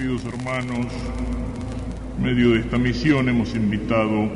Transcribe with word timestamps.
Queridos 0.00 0.24
hermanos, 0.24 0.86
en 2.16 2.22
medio 2.22 2.52
de 2.52 2.60
esta 2.60 2.78
misión 2.78 3.28
hemos 3.28 3.54
invitado 3.54 4.30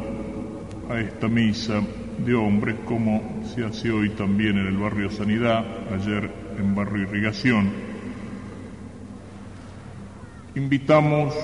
a 0.90 1.00
esta 1.00 1.27
misa 1.27 1.80
de 2.18 2.34
hombres 2.34 2.77
como 2.84 3.43
se 3.46 3.64
hace 3.64 3.90
hoy 3.90 4.11
también 4.11 4.58
en 4.58 4.66
el 4.66 4.77
barrio 4.77 5.11
Sanidad, 5.11 5.64
ayer 5.90 6.30
en 6.58 6.75
barrio 6.75 7.04
Irrigación. 7.04 7.71
Invitamos 10.54 11.35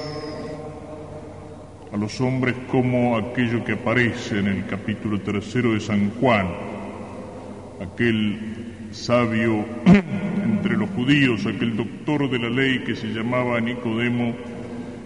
a 1.90 1.96
los 1.96 2.20
hombres 2.20 2.56
como 2.70 3.16
aquello 3.16 3.64
que 3.64 3.72
aparece 3.72 4.40
en 4.40 4.48
el 4.48 4.66
capítulo 4.66 5.18
tercero 5.22 5.72
de 5.72 5.80
San 5.80 6.10
Juan, 6.20 6.46
aquel 7.80 8.38
sabio 8.90 9.64
judíos, 10.96 11.46
aquel 11.46 11.76
doctor 11.76 12.28
de 12.30 12.38
la 12.38 12.50
ley 12.50 12.80
que 12.80 12.96
se 12.96 13.08
llamaba 13.08 13.60
Nicodemo 13.60 14.34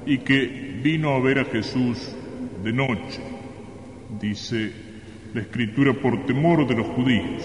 y 0.07 0.19
que 0.19 0.81
vino 0.83 1.11
a 1.11 1.21
ver 1.21 1.39
a 1.39 1.45
Jesús 1.45 2.15
de 2.63 2.73
noche, 2.73 3.21
dice 4.21 4.73
la 5.33 5.41
escritura 5.41 5.93
por 5.93 6.27
temor 6.27 6.67
de 6.67 6.75
los 6.75 6.87
judíos. 6.89 7.43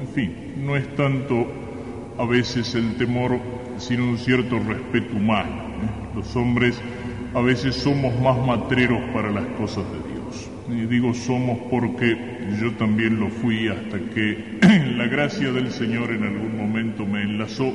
En 0.00 0.08
fin, 0.08 0.34
no 0.58 0.76
es 0.76 0.94
tanto 0.96 1.46
a 2.18 2.24
veces 2.24 2.74
el 2.74 2.96
temor, 2.96 3.38
sino 3.78 4.04
un 4.04 4.18
cierto 4.18 4.58
respeto 4.58 5.16
humano. 5.16 5.50
¿eh? 5.50 6.16
Los 6.16 6.34
hombres 6.36 6.80
a 7.34 7.40
veces 7.40 7.74
somos 7.76 8.18
más 8.20 8.38
matreros 8.46 9.00
para 9.12 9.30
las 9.30 9.46
cosas 9.58 9.84
de. 9.90 10.01
Y 10.72 10.86
digo 10.86 11.12
somos 11.12 11.58
porque 11.70 12.16
yo 12.60 12.72
también 12.72 13.20
lo 13.20 13.28
fui 13.28 13.68
hasta 13.68 13.98
que 13.98 14.58
la 14.96 15.06
gracia 15.06 15.52
del 15.52 15.70
Señor 15.70 16.10
en 16.10 16.24
algún 16.24 16.56
momento 16.56 17.04
me 17.06 17.22
enlazó 17.22 17.72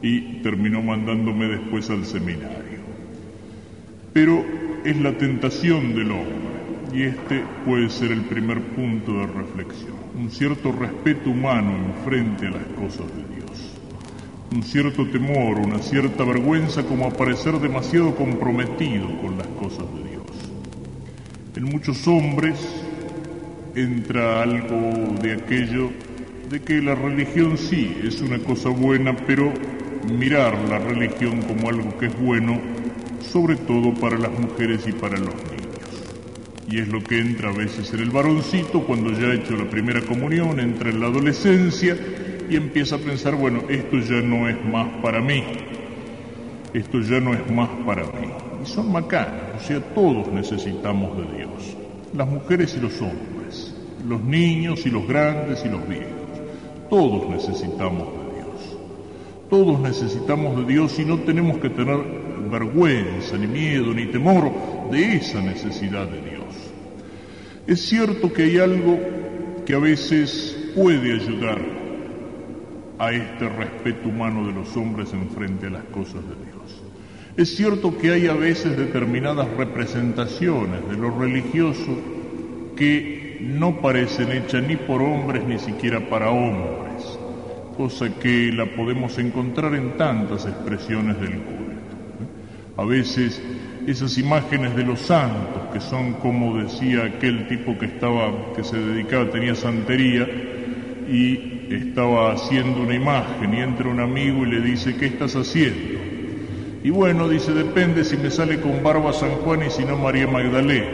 y 0.00 0.40
terminó 0.42 0.82
mandándome 0.82 1.46
después 1.46 1.90
al 1.90 2.04
seminario. 2.04 2.80
Pero 4.12 4.44
es 4.84 4.96
la 5.00 5.12
tentación 5.12 5.94
del 5.94 6.10
hombre 6.10 6.52
y 6.92 7.02
este 7.04 7.44
puede 7.64 7.88
ser 7.88 8.12
el 8.12 8.22
primer 8.22 8.60
punto 8.60 9.12
de 9.12 9.26
reflexión. 9.26 9.96
Un 10.14 10.30
cierto 10.30 10.72
respeto 10.72 11.30
humano 11.30 11.72
en 11.76 12.04
frente 12.04 12.46
a 12.46 12.50
las 12.50 12.66
cosas 12.78 13.06
de 13.16 13.36
Dios. 13.36 13.74
Un 14.52 14.62
cierto 14.62 15.06
temor, 15.06 15.58
una 15.58 15.78
cierta 15.78 16.24
vergüenza 16.24 16.82
como 16.84 17.06
aparecer 17.06 17.54
demasiado 17.54 18.14
comprometido 18.14 19.06
con 19.20 19.38
las 19.38 19.46
cosas 19.46 19.86
de 19.94 20.10
Dios. 20.10 20.21
En 21.54 21.64
muchos 21.64 22.08
hombres 22.08 22.56
entra 23.74 24.42
algo 24.42 25.14
de 25.20 25.34
aquello 25.34 25.90
de 26.48 26.60
que 26.62 26.80
la 26.80 26.94
religión 26.94 27.58
sí 27.58 27.94
es 28.02 28.22
una 28.22 28.38
cosa 28.38 28.70
buena, 28.70 29.14
pero 29.26 29.52
mirar 30.10 30.56
la 30.70 30.78
religión 30.78 31.42
como 31.42 31.68
algo 31.68 31.98
que 31.98 32.06
es 32.06 32.18
bueno, 32.18 32.58
sobre 33.20 33.56
todo 33.56 33.92
para 33.92 34.18
las 34.18 34.32
mujeres 34.38 34.86
y 34.88 34.92
para 34.92 35.18
los 35.18 35.34
niños. 35.34 36.06
Y 36.70 36.78
es 36.78 36.88
lo 36.88 37.04
que 37.04 37.20
entra 37.20 37.50
a 37.50 37.52
veces 37.52 37.92
en 37.92 38.00
el 38.00 38.10
varoncito 38.10 38.86
cuando 38.86 39.12
ya 39.12 39.26
ha 39.26 39.34
hecho 39.34 39.54
la 39.54 39.68
primera 39.68 40.00
comunión, 40.00 40.58
entra 40.58 40.88
en 40.88 41.00
la 41.00 41.08
adolescencia 41.08 41.98
y 42.48 42.56
empieza 42.56 42.96
a 42.96 42.98
pensar, 42.98 43.34
bueno, 43.34 43.64
esto 43.68 43.98
ya 43.98 44.22
no 44.22 44.48
es 44.48 44.56
más 44.64 44.88
para 45.02 45.20
mí, 45.20 45.44
esto 46.72 47.00
ya 47.00 47.20
no 47.20 47.34
es 47.34 47.50
más 47.50 47.68
para 47.84 48.04
mí. 48.04 48.51
Y 48.62 48.66
son 48.66 48.92
macanas, 48.92 49.62
o 49.62 49.66
sea, 49.66 49.80
todos 49.94 50.28
necesitamos 50.28 51.16
de 51.16 51.38
Dios, 51.38 51.76
las 52.14 52.28
mujeres 52.28 52.74
y 52.76 52.80
los 52.80 53.00
hombres, 53.00 53.74
los 54.06 54.22
niños 54.22 54.86
y 54.86 54.90
los 54.90 55.06
grandes 55.06 55.64
y 55.64 55.68
los 55.68 55.86
viejos, 55.88 56.06
todos 56.88 57.28
necesitamos 57.28 58.08
de 58.08 58.34
Dios, 58.36 58.78
todos 59.50 59.80
necesitamos 59.80 60.56
de 60.58 60.72
Dios 60.72 60.98
y 60.98 61.04
no 61.04 61.18
tenemos 61.18 61.58
que 61.58 61.70
tener 61.70 61.98
vergüenza, 62.50 63.36
ni 63.36 63.46
miedo, 63.46 63.94
ni 63.94 64.06
temor 64.06 64.52
de 64.90 65.16
esa 65.16 65.40
necesidad 65.40 66.06
de 66.06 66.20
Dios. 66.20 66.72
Es 67.66 67.88
cierto 67.88 68.32
que 68.32 68.42
hay 68.44 68.58
algo 68.58 68.98
que 69.64 69.74
a 69.74 69.78
veces 69.78 70.70
puede 70.74 71.14
ayudar 71.14 71.58
a 72.98 73.12
este 73.12 73.48
respeto 73.48 74.08
humano 74.08 74.46
de 74.46 74.52
los 74.52 74.76
hombres 74.76 75.12
en 75.12 75.28
frente 75.30 75.66
a 75.66 75.70
las 75.70 75.84
cosas 75.84 76.22
de 76.22 76.44
Dios. 76.44 76.51
Es 77.34 77.56
cierto 77.56 77.96
que 77.96 78.10
hay 78.10 78.26
a 78.26 78.34
veces 78.34 78.76
determinadas 78.76 79.48
representaciones 79.56 80.86
de 80.86 80.96
lo 80.98 81.18
religioso 81.18 81.96
que 82.76 83.38
no 83.40 83.80
parecen 83.80 84.32
hechas 84.32 84.62
ni 84.62 84.76
por 84.76 85.00
hombres 85.00 85.42
ni 85.46 85.58
siquiera 85.58 86.10
para 86.10 86.30
hombres, 86.30 87.18
cosa 87.74 88.10
que 88.20 88.52
la 88.52 88.66
podemos 88.66 89.16
encontrar 89.18 89.74
en 89.74 89.96
tantas 89.96 90.44
expresiones 90.44 91.18
del 91.20 91.38
culto. 91.38 91.96
A 92.76 92.84
veces 92.84 93.40
esas 93.86 94.18
imágenes 94.18 94.76
de 94.76 94.84
los 94.84 95.00
santos, 95.00 95.72
que 95.72 95.80
son 95.80 96.12
como 96.14 96.58
decía 96.58 97.04
aquel 97.04 97.48
tipo 97.48 97.78
que 97.78 97.86
estaba, 97.86 98.52
que 98.54 98.62
se 98.62 98.76
dedicaba, 98.76 99.30
tenía 99.30 99.54
santería, 99.54 100.28
y 101.08 101.66
estaba 101.70 102.32
haciendo 102.32 102.82
una 102.82 102.94
imagen, 102.94 103.54
y 103.54 103.60
entra 103.60 103.88
un 103.88 104.00
amigo 104.00 104.46
y 104.46 104.50
le 104.50 104.60
dice, 104.60 104.96
¿qué 104.96 105.06
estás 105.06 105.34
haciendo? 105.34 105.91
Y 106.84 106.90
bueno, 106.90 107.28
dice, 107.28 107.52
depende 107.52 108.04
si 108.04 108.16
me 108.16 108.30
sale 108.30 108.60
con 108.60 108.82
barba 108.82 109.12
San 109.12 109.30
Juan 109.36 109.62
y 109.62 109.70
si 109.70 109.84
no 109.84 109.96
María 109.96 110.26
Magdalena. 110.26 110.86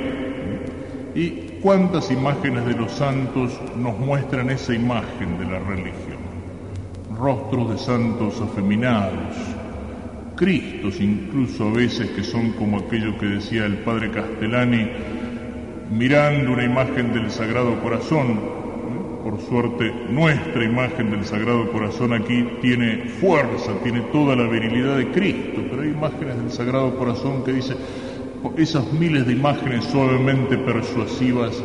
¿Y 1.15 1.31
cuántas 1.63 2.11
imágenes 2.11 2.67
de 2.67 2.75
los 2.75 2.93
santos 2.93 3.59
nos 3.77 3.99
muestran 3.99 4.51
esa 4.51 4.75
imagen 4.75 5.39
de 5.39 5.47
la 5.47 5.59
religión? 5.59 6.19
Rostros 7.19 7.71
de 7.71 7.79
santos 7.79 8.41
afeminados, 8.41 9.35
Cristos 10.37 11.01
incluso 11.01 11.67
a 11.67 11.73
veces 11.73 12.11
que 12.11 12.23
son 12.23 12.53
como 12.53 12.79
aquello 12.79 13.19
que 13.19 13.27
decía 13.27 13.67
el 13.67 13.79
padre 13.79 14.11
Castellani, 14.13 14.89
mirando 15.91 16.53
una 16.53 16.65
imagen 16.65 17.13
del 17.13 17.31
Sagrado 17.31 17.81
Corazón. 17.83 18.68
Por 19.29 19.43
suerte, 19.43 19.93
nuestra 20.09 20.65
imagen 20.65 21.11
del 21.11 21.23
Sagrado 21.23 21.71
Corazón 21.71 22.15
aquí 22.15 22.49
tiene 22.63 23.11
fuerza, 23.21 23.73
tiene 23.83 24.01
toda 24.11 24.35
la 24.35 24.49
virilidad 24.49 24.97
de 24.97 25.11
Cristo, 25.11 25.61
pero 25.69 25.83
hay 25.83 25.91
imágenes 25.91 26.39
del 26.39 26.51
Sagrado 26.51 26.97
Corazón 26.97 27.45
que 27.45 27.53
dice 27.53 27.75
esas 28.57 28.91
miles 28.91 29.27
de 29.27 29.35
imágenes 29.35 29.85
suavemente 29.85 30.57
persuasivas 30.57 31.63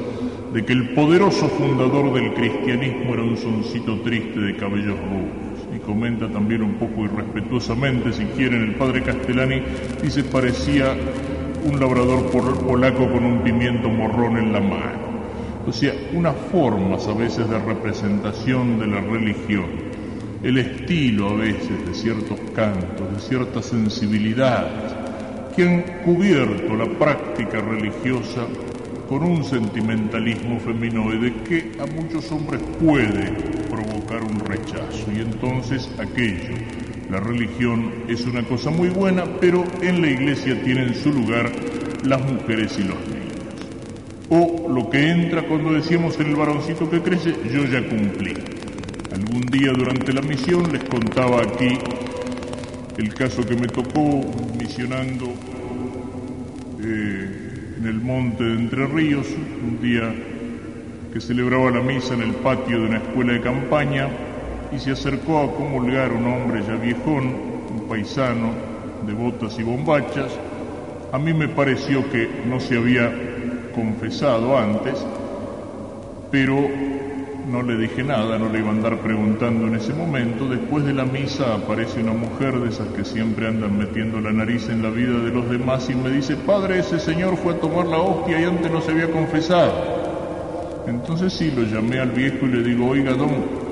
de 0.54 0.66
que 0.66 0.74
el 0.74 0.90
poderoso 0.90 1.48
fundador 1.48 2.12
del 2.12 2.34
cristianismo 2.34 3.14
era 3.14 3.24
un 3.24 3.38
soncito 3.38 3.98
triste 4.02 4.42
de 4.42 4.58
cabellos 4.58 5.00
rubios 5.00 5.66
y 5.74 5.80
comenta 5.80 6.28
también 6.28 6.64
un 6.64 6.74
poco 6.74 7.06
irrespetuosamente, 7.06 8.12
si 8.12 8.26
quieren, 8.26 8.62
el 8.62 8.76
padre 8.76 9.04
Castellani, 9.04 9.62
dice 10.02 10.26
parecía 10.26 10.98
un 11.64 11.80
labrador 11.80 12.30
polaco 12.30 13.10
con 13.10 13.24
un 13.24 13.40
pimiento 13.42 13.88
morrón 13.88 14.36
en 14.36 14.52
la 14.52 14.60
mano. 14.60 15.13
O 15.66 15.72
sea, 15.72 15.94
unas 16.14 16.36
formas 16.52 17.08
a 17.08 17.14
veces 17.14 17.50
de 17.50 17.58
representación 17.58 18.80
de 18.80 18.88
la 18.88 19.00
religión, 19.00 19.66
el 20.44 20.58
estilo 20.58 21.30
a 21.30 21.36
veces 21.36 21.86
de 21.86 21.94
ciertos 21.94 22.40
cantos, 22.54 23.14
de 23.14 23.20
ciertas 23.22 23.66
sensibilidades, 23.66 24.94
que 25.56 25.68
han 25.68 25.82
cubierto 26.04 26.76
la 26.76 26.88
práctica 26.98 27.62
religiosa 27.62 28.46
con 29.08 29.24
un 29.24 29.44
sentimentalismo 29.44 30.60
feminoide 30.60 31.34
que 31.48 31.72
a 31.80 31.86
muchos 31.86 32.32
hombres 32.32 32.62
puede 32.82 33.32
provocar 33.70 34.24
un 34.24 34.40
rechazo. 34.40 35.12
Y 35.16 35.22
entonces 35.22 35.90
aquello, 36.00 36.56
la 37.10 37.20
religión 37.20 37.92
es 38.08 38.26
una 38.26 38.44
cosa 38.44 38.70
muy 38.70 38.90
buena, 38.90 39.24
pero 39.40 39.64
en 39.82 40.02
la 40.02 40.08
iglesia 40.08 40.62
tienen 40.64 40.94
su 40.96 41.12
lugar 41.12 41.52
las 42.04 42.22
mujeres 42.22 42.78
y 42.80 42.84
los. 42.84 43.03
O 44.36 44.68
lo 44.68 44.90
que 44.90 45.12
entra 45.12 45.44
cuando 45.44 45.74
decíamos 45.74 46.20
en 46.20 46.28
el 46.30 46.36
varoncito 46.36 46.90
que 46.90 47.02
crece, 47.02 47.36
yo 47.52 47.66
ya 47.66 47.88
cumplí. 47.88 48.34
Algún 49.14 49.42
día 49.46 49.72
durante 49.74 50.12
la 50.12 50.24
misión 50.24 50.72
les 50.72 50.84
contaba 50.86 51.44
aquí 51.44 51.78
el 52.98 53.14
caso 53.14 53.46
que 53.46 53.56
me 53.56 53.68
tocó 53.68 54.22
misionando. 54.58 55.28
Eh, 56.82 57.44
en 57.78 57.86
el 57.86 58.02
monte 58.02 58.44
de 58.44 58.54
Entre 58.54 58.88
Ríos, 58.88 59.28
un 59.62 59.80
día 59.80 60.12
que 61.12 61.22
celebraba 61.22 61.70
la 61.70 61.82
misa 61.82 62.16
en 62.16 62.24
el 62.24 62.34
patio 62.36 62.80
de 62.80 62.88
una 62.88 62.98
escuela 62.98 63.34
de 63.34 63.42
campaña 63.42 64.08
y 64.76 64.80
se 64.80 64.92
acercó 64.92 65.42
a 65.42 65.54
comulgar 65.54 66.12
un 66.12 66.26
hombre 66.26 66.64
ya 66.66 66.76
viejón, 66.76 67.36
un 67.72 67.88
paisano 67.88 68.52
de 69.06 69.14
botas 69.14 69.60
y 69.60 69.64
bombachas. 69.64 70.32
A 71.12 71.20
mí 71.20 71.34
me 71.34 71.50
pareció 71.50 72.10
que 72.10 72.28
no 72.48 72.60
se 72.60 72.78
había 72.78 73.33
confesado 73.74 74.58
antes, 74.58 75.06
pero 76.32 76.68
no 77.48 77.62
le 77.62 77.78
dije 77.78 78.04
nada, 78.04 78.38
no 78.38 78.50
le 78.50 78.60
iba 78.60 78.70
a 78.70 78.72
andar 78.72 78.98
preguntando 79.00 79.68
en 79.68 79.76
ese 79.76 79.94
momento. 79.94 80.48
Después 80.48 80.86
de 80.86 80.94
la 80.94 81.06
misa 81.06 81.56
aparece 81.56 82.02
una 82.02 82.14
mujer 82.14 82.60
de 82.60 82.70
esas 82.70 82.88
que 82.90 83.04
siempre 83.04 83.48
andan 83.48 83.78
metiendo 83.78 84.20
la 84.22 84.32
nariz 84.32 84.70
en 84.70 84.82
la 84.82 84.90
vida 84.90 85.20
de 85.20 85.32
los 85.32 85.50
demás 85.50 85.90
y 85.90 85.96
me 85.96 86.10
dice, 86.10 86.36
padre, 86.36 86.80
ese 86.80 87.00
señor 87.00 87.36
fue 87.38 87.54
a 87.54 87.60
tomar 87.60 87.86
la 87.88 87.98
hostia 87.98 88.40
y 88.40 88.46
antes 88.46 88.72
no 88.72 88.82
se 88.82 88.92
había 88.92 89.12
confesado. 89.12 89.74
Entonces 90.88 91.34
sí, 91.34 91.52
lo 91.52 91.64
llamé 91.64 92.00
al 92.00 92.12
viejo 92.12 92.46
y 92.46 92.50
le 92.50 92.64
digo, 92.64 92.88
oiga, 92.88 93.14
don, 93.14 93.63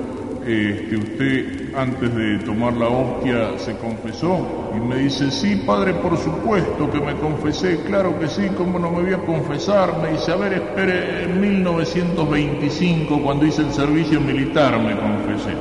este, 0.46 0.96
usted 0.96 1.74
antes 1.74 2.14
de 2.14 2.38
tomar 2.40 2.72
la 2.74 2.88
hostia 2.88 3.58
se 3.58 3.76
confesó 3.76 4.72
y 4.76 4.80
me 4.80 4.96
dice, 4.96 5.30
sí, 5.30 5.62
padre, 5.64 5.94
por 5.94 6.16
supuesto 6.18 6.90
que 6.90 7.00
me 7.00 7.14
confesé, 7.14 7.80
claro 7.84 8.18
que 8.18 8.28
sí, 8.28 8.48
¿cómo 8.56 8.78
no 8.78 8.90
me 8.90 9.02
voy 9.02 9.14
a 9.14 9.18
confesar? 9.18 10.00
Me 10.02 10.12
dice, 10.12 10.32
a 10.32 10.36
ver, 10.36 10.54
espere, 10.54 11.24
en 11.24 11.40
1925, 11.40 13.22
cuando 13.22 13.46
hice 13.46 13.62
el 13.62 13.72
servicio 13.72 14.20
militar, 14.20 14.78
me 14.80 14.96
confesé. 14.96 15.52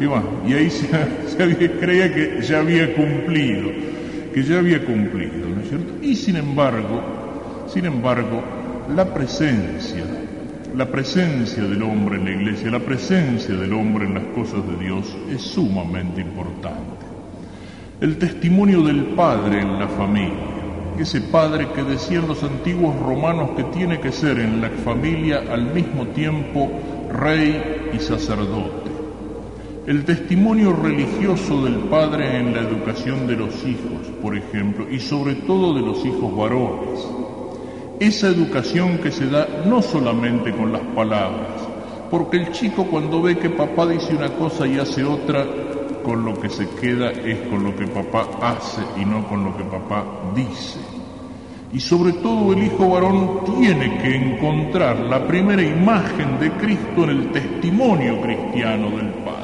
Y 0.00 0.06
bueno, 0.06 0.24
y 0.46 0.54
ahí 0.54 0.70
se, 0.70 1.70
creía 1.78 2.12
que 2.12 2.40
ya 2.42 2.60
había 2.60 2.94
cumplido, 2.94 3.70
que 4.32 4.42
ya 4.42 4.58
había 4.58 4.84
cumplido, 4.84 5.48
¿no 5.54 5.60
es 5.60 5.68
cierto? 5.68 5.92
Y 6.00 6.16
sin 6.16 6.36
embargo, 6.36 7.02
sin 7.66 7.84
embargo, 7.84 8.42
la 8.94 9.04
presencia 9.12 10.04
la 10.74 10.86
presencia 10.86 11.62
del 11.62 11.82
hombre 11.82 12.16
en 12.16 12.24
la 12.24 12.30
iglesia, 12.30 12.70
la 12.70 12.80
presencia 12.80 13.54
del 13.54 13.72
hombre 13.74 14.06
en 14.06 14.14
las 14.14 14.24
cosas 14.34 14.66
de 14.66 14.84
Dios 14.84 15.16
es 15.30 15.42
sumamente 15.42 16.22
importante. 16.22 17.04
El 18.00 18.16
testimonio 18.16 18.82
del 18.82 19.04
Padre 19.14 19.60
en 19.60 19.78
la 19.78 19.88
familia, 19.88 20.32
ese 20.98 21.20
Padre 21.20 21.68
que 21.74 21.82
decían 21.82 22.26
los 22.26 22.42
antiguos 22.42 22.98
romanos 23.00 23.50
que 23.56 23.64
tiene 23.64 24.00
que 24.00 24.12
ser 24.12 24.38
en 24.38 24.60
la 24.60 24.70
familia 24.70 25.42
al 25.50 25.72
mismo 25.74 26.06
tiempo 26.08 26.70
rey 27.12 27.90
y 27.92 27.98
sacerdote. 27.98 28.90
El 29.86 30.04
testimonio 30.04 30.72
religioso 30.72 31.64
del 31.64 31.74
Padre 31.90 32.38
en 32.38 32.54
la 32.54 32.60
educación 32.62 33.26
de 33.26 33.36
los 33.36 33.54
hijos, 33.66 34.06
por 34.22 34.36
ejemplo, 34.36 34.86
y 34.90 35.00
sobre 35.00 35.34
todo 35.34 35.74
de 35.74 35.80
los 35.80 36.04
hijos 36.06 36.34
varones 36.34 37.21
esa 38.06 38.28
educación 38.28 38.98
que 38.98 39.12
se 39.12 39.26
da 39.26 39.46
no 39.64 39.80
solamente 39.80 40.52
con 40.52 40.72
las 40.72 40.82
palabras, 40.94 41.68
porque 42.10 42.38
el 42.38 42.52
chico 42.52 42.84
cuando 42.86 43.22
ve 43.22 43.38
que 43.38 43.50
papá 43.50 43.86
dice 43.86 44.14
una 44.14 44.28
cosa 44.30 44.66
y 44.66 44.78
hace 44.78 45.04
otra, 45.04 45.46
con 46.02 46.24
lo 46.24 46.38
que 46.38 46.48
se 46.48 46.68
queda 46.68 47.12
es 47.12 47.38
con 47.48 47.62
lo 47.62 47.76
que 47.76 47.86
papá 47.86 48.28
hace 48.42 48.82
y 49.00 49.04
no 49.04 49.26
con 49.28 49.44
lo 49.44 49.56
que 49.56 49.62
papá 49.64 50.04
dice. 50.34 50.80
Y 51.72 51.80
sobre 51.80 52.14
todo 52.14 52.52
el 52.52 52.64
hijo 52.64 52.90
varón 52.90 53.40
tiene 53.58 53.98
que 53.98 54.14
encontrar 54.14 54.98
la 54.98 55.26
primera 55.26 55.62
imagen 55.62 56.38
de 56.38 56.50
Cristo 56.52 57.04
en 57.04 57.10
el 57.10 57.32
testimonio 57.32 58.20
cristiano 58.20 58.90
del 58.90 59.10
Padre. 59.24 59.42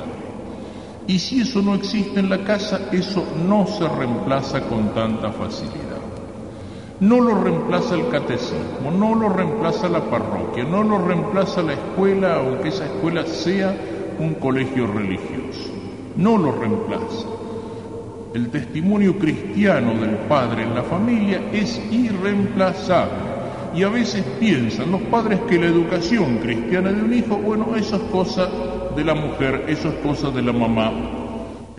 Y 1.07 1.19
si 1.19 1.41
eso 1.41 1.63
no 1.63 1.75
existe 1.75 2.21
en 2.21 2.29
la 2.29 2.45
casa, 2.45 2.89
eso 2.93 3.25
no 3.47 3.67
se 3.67 3.89
reemplaza 3.89 4.61
con 4.69 4.93
tanta 4.93 5.33
facilidad. 5.33 5.88
No 7.00 7.21
lo 7.21 7.41
reemplaza 7.43 7.95
el 7.95 8.09
catecismo, 8.09 8.91
no 8.91 9.15
lo 9.15 9.29
reemplaza 9.29 9.89
la 9.89 10.00
parroquia, 10.00 10.65
no 10.65 10.83
lo 10.83 11.06
reemplaza 11.06 11.62
la 11.62 11.75
escuela, 11.75 12.37
aunque 12.37 12.71
esa 12.71 12.87
escuela 12.87 13.25
sea 13.25 13.73
un 14.19 14.35
colegio 14.35 14.89
religioso. 14.89 15.71
No 16.17 16.37
lo 16.37 16.50
reemplaza. 16.50 17.29
El 18.35 18.50
testimonio 18.50 19.17
cristiano 19.17 19.95
del 19.95 20.17
padre 20.29 20.65
en 20.65 20.75
la 20.75 20.83
familia 20.83 21.41
es 21.53 21.81
irreemplazable. 21.93 23.29
Y 23.77 23.85
a 23.85 23.89
veces 23.91 24.25
piensan 24.41 24.91
los 24.91 25.03
padres 25.03 25.39
que 25.49 25.56
la 25.56 25.67
educación 25.67 26.39
cristiana 26.39 26.91
de 26.91 27.00
un 27.00 27.15
hijo, 27.15 27.37
bueno, 27.37 27.77
eso 27.77 27.95
es 27.95 28.03
cosa 28.11 28.49
de 28.97 29.05
la 29.05 29.15
mujer, 29.15 29.67
eso 29.69 29.89
es 29.89 29.95
cosa 29.97 30.31
de 30.31 30.43
la 30.43 30.53
mamá, 30.53 30.91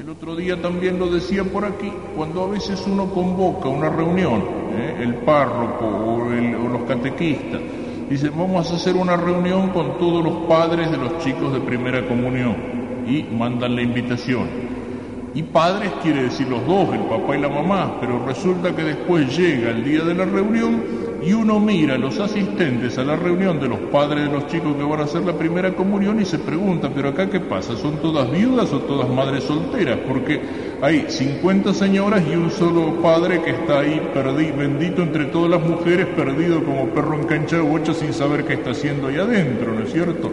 otro 0.07 0.33
día 0.33 0.61
también 0.61 0.97
lo 0.97 1.11
decía 1.11 1.43
por 1.43 1.65
aquí, 1.65 1.91
cuando 2.15 2.43
a 2.43 2.47
veces 2.47 2.81
uno 2.87 3.09
convoca 3.09 3.67
una 3.67 3.89
reunión, 3.89 4.43
¿eh? 4.71 4.99
el 5.01 5.15
párroco 5.15 5.85
o, 5.85 6.29
los 6.29 6.83
catequistas, 6.83 7.59
dice, 8.09 8.29
vamos 8.29 8.71
a 8.71 8.75
hacer 8.75 8.95
una 8.95 9.17
reunión 9.17 9.71
con 9.71 9.97
todos 9.97 10.23
los 10.23 10.47
padres 10.47 10.89
de 10.89 10.97
los 10.97 11.17
chicos 11.19 11.51
de 11.51 11.59
primera 11.59 12.07
comunión 12.07 12.55
y 13.05 13.23
mandan 13.23 13.75
la 13.75 13.81
invitación. 13.81 14.47
Y 15.33 15.43
padres 15.43 15.91
quiere 16.01 16.23
decir 16.23 16.47
los 16.47 16.65
dos, 16.65 16.93
el 16.93 17.01
papá 17.01 17.35
y 17.35 17.41
la 17.41 17.49
mamá, 17.49 17.97
pero 17.99 18.25
resulta 18.25 18.73
que 18.73 18.83
después 18.83 19.37
llega 19.37 19.71
el 19.71 19.83
día 19.83 20.03
de 20.03 20.15
la 20.15 20.25
reunión 20.25 20.98
y 21.21 21.33
uno 21.33 21.59
mira 21.59 21.95
a 21.95 21.97
los 21.97 22.19
asistentes 22.19 22.97
a 22.97 23.03
la 23.03 23.15
reunión 23.15 23.59
de 23.59 23.67
los 23.67 23.79
padres 23.91 24.25
de 24.25 24.31
los 24.31 24.47
chicos 24.47 24.75
que 24.75 24.83
van 24.83 25.01
a 25.01 25.03
hacer 25.03 25.21
la 25.23 25.33
primera 25.33 25.73
comunión 25.75 26.21
y 26.21 26.25
se 26.25 26.39
pregunta, 26.39 26.89
pero 26.93 27.09
acá 27.09 27.29
qué 27.29 27.39
pasa, 27.39 27.75
¿son 27.75 27.97
todas 27.97 28.31
viudas 28.31 28.71
o 28.73 28.79
todas 28.79 29.09
madres 29.09 29.43
solteras? 29.43 29.99
Porque 30.07 30.39
hay 30.81 31.05
50 31.09 31.73
señoras 31.73 32.23
y 32.29 32.35
un 32.35 32.49
solo 32.51 33.01
padre 33.01 33.41
que 33.41 33.51
está 33.51 33.79
ahí 33.79 34.01
perdido, 34.13 34.57
bendito 34.57 35.01
entre 35.01 35.25
todas 35.25 35.49
las 35.49 35.61
mujeres, 35.61 36.07
perdido 36.07 36.63
como 36.63 36.85
perro 36.87 37.15
en 37.15 37.27
cancha 37.27 37.57
de 37.57 37.93
sin 37.93 38.13
saber 38.13 38.45
qué 38.45 38.53
está 38.53 38.71
haciendo 38.71 39.07
ahí 39.07 39.17
adentro, 39.17 39.73
¿no 39.73 39.83
es 39.83 39.91
cierto? 39.91 40.31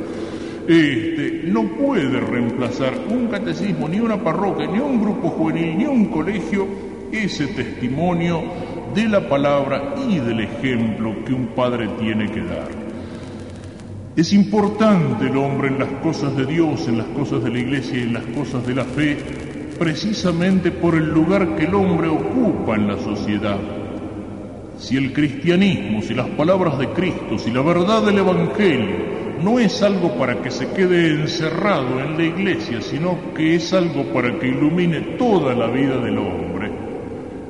Este, 0.68 1.42
no 1.44 1.64
puede 1.64 2.20
reemplazar 2.20 2.92
un 3.08 3.28
catecismo, 3.28 3.88
ni 3.88 4.00
una 4.00 4.22
parroquia, 4.22 4.66
ni 4.66 4.78
un 4.78 5.00
grupo 5.00 5.30
juvenil, 5.30 5.78
ni 5.78 5.86
un 5.86 6.06
colegio, 6.06 6.66
ese 7.12 7.46
testimonio 7.46 8.42
de 8.96 9.08
la 9.10 9.28
palabra 9.28 9.94
y 10.08 10.18
del 10.18 10.40
ejemplo 10.40 11.14
que 11.26 11.34
un 11.34 11.48
padre 11.48 11.86
tiene 12.00 12.30
que 12.30 12.40
dar. 12.40 12.68
Es 14.16 14.32
importante 14.32 15.26
el 15.26 15.36
hombre 15.36 15.68
en 15.68 15.78
las 15.78 15.90
cosas 16.02 16.34
de 16.34 16.46
Dios, 16.46 16.88
en 16.88 16.96
las 16.96 17.06
cosas 17.08 17.44
de 17.44 17.50
la 17.50 17.58
iglesia 17.58 17.98
y 17.98 18.02
en 18.04 18.14
las 18.14 18.24
cosas 18.24 18.66
de 18.66 18.74
la 18.74 18.84
fe, 18.84 19.18
precisamente 19.78 20.70
por 20.70 20.94
el 20.94 21.10
lugar 21.10 21.56
que 21.56 21.66
el 21.66 21.74
hombre 21.74 22.08
ocupa 22.08 22.76
en 22.76 22.88
la 22.88 22.96
sociedad. 22.96 23.58
Si 24.78 24.96
el 24.96 25.12
cristianismo, 25.12 26.00
si 26.00 26.14
las 26.14 26.28
palabras 26.28 26.78
de 26.78 26.88
Cristo, 26.88 27.38
si 27.38 27.50
la 27.50 27.60
verdad 27.60 28.02
del 28.02 28.16
Evangelio 28.16 28.96
no 29.42 29.58
es 29.58 29.82
algo 29.82 30.16
para 30.16 30.40
que 30.40 30.50
se 30.50 30.68
quede 30.70 31.08
encerrado 31.08 32.00
en 32.00 32.16
la 32.16 32.24
iglesia, 32.24 32.80
sino 32.80 33.18
que 33.34 33.56
es 33.56 33.74
algo 33.74 34.04
para 34.04 34.38
que 34.38 34.48
ilumine 34.48 35.00
toda 35.18 35.54
la 35.54 35.66
vida 35.66 35.98
del 35.98 36.16
hombre, 36.16 36.70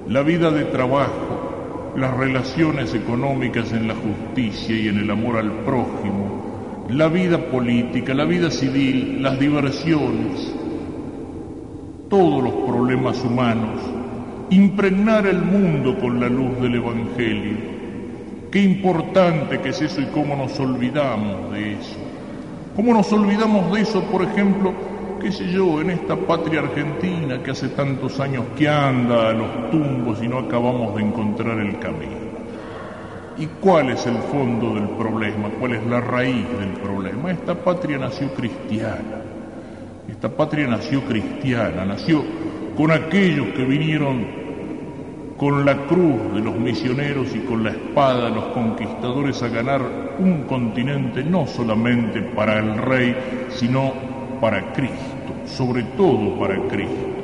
la 0.08 0.22
vida 0.22 0.50
de 0.50 0.64
trabajo, 0.64 1.25
las 1.96 2.14
relaciones 2.14 2.94
económicas 2.94 3.72
en 3.72 3.88
la 3.88 3.94
justicia 3.94 4.76
y 4.76 4.88
en 4.88 4.98
el 4.98 5.10
amor 5.10 5.38
al 5.38 5.50
prójimo, 5.64 6.84
la 6.90 7.08
vida 7.08 7.38
política, 7.50 8.12
la 8.12 8.24
vida 8.24 8.50
civil, 8.50 9.22
las 9.22 9.38
diversiones, 9.40 10.54
todos 12.10 12.44
los 12.44 12.52
problemas 12.68 13.24
humanos, 13.24 13.80
impregnar 14.50 15.26
el 15.26 15.40
mundo 15.40 15.98
con 15.98 16.20
la 16.20 16.28
luz 16.28 16.60
del 16.60 16.74
Evangelio. 16.74 17.56
Qué 18.50 18.62
importante 18.62 19.60
que 19.60 19.70
es 19.70 19.80
eso 19.80 20.00
y 20.00 20.06
cómo 20.06 20.36
nos 20.36 20.58
olvidamos 20.60 21.50
de 21.52 21.72
eso. 21.72 21.96
¿Cómo 22.76 22.92
nos 22.92 23.10
olvidamos 23.10 23.72
de 23.72 23.80
eso, 23.80 24.02
por 24.04 24.22
ejemplo, 24.22 24.72
qué 25.20 25.32
sé 25.32 25.50
yo, 25.50 25.80
en 25.80 25.90
esta 25.90 26.16
patria 26.16 26.60
argentina 26.60 27.42
que 27.42 27.50
hace 27.50 27.68
tantos 27.68 28.20
años 28.20 28.44
que 28.56 28.68
anda 28.68 29.30
a 29.30 29.32
los 29.32 29.70
tumbos 29.70 30.22
y 30.22 30.28
no 30.28 30.38
acabamos 30.38 30.94
de 30.96 31.02
encontrar 31.02 31.58
el 31.58 31.78
camino. 31.78 32.26
¿Y 33.38 33.46
cuál 33.60 33.90
es 33.90 34.06
el 34.06 34.16
fondo 34.16 34.74
del 34.74 34.88
problema? 34.90 35.50
¿Cuál 35.58 35.74
es 35.74 35.86
la 35.86 36.00
raíz 36.00 36.46
del 36.58 36.70
problema? 36.82 37.30
Esta 37.30 37.54
patria 37.54 37.98
nació 37.98 38.32
cristiana. 38.32 39.22
Esta 40.08 40.28
patria 40.28 40.66
nació 40.66 41.02
cristiana, 41.02 41.84
nació 41.84 42.24
con 42.76 42.90
aquellos 42.90 43.48
que 43.48 43.64
vinieron 43.64 44.46
con 45.36 45.66
la 45.66 45.76
cruz 45.86 46.32
de 46.34 46.40
los 46.40 46.56
misioneros 46.56 47.34
y 47.34 47.40
con 47.40 47.62
la 47.62 47.70
espada 47.70 48.30
de 48.30 48.34
los 48.34 48.44
conquistadores 48.46 49.42
a 49.42 49.48
ganar 49.48 49.82
un 50.18 50.44
continente 50.44 51.22
no 51.22 51.46
solamente 51.46 52.22
para 52.22 52.58
el 52.58 52.78
rey, 52.78 53.14
sino 53.50 53.92
para 54.40 54.72
Cristo, 54.72 55.05
sobre 55.46 55.82
todo 55.96 56.38
para 56.38 56.56
Cristo. 56.68 57.16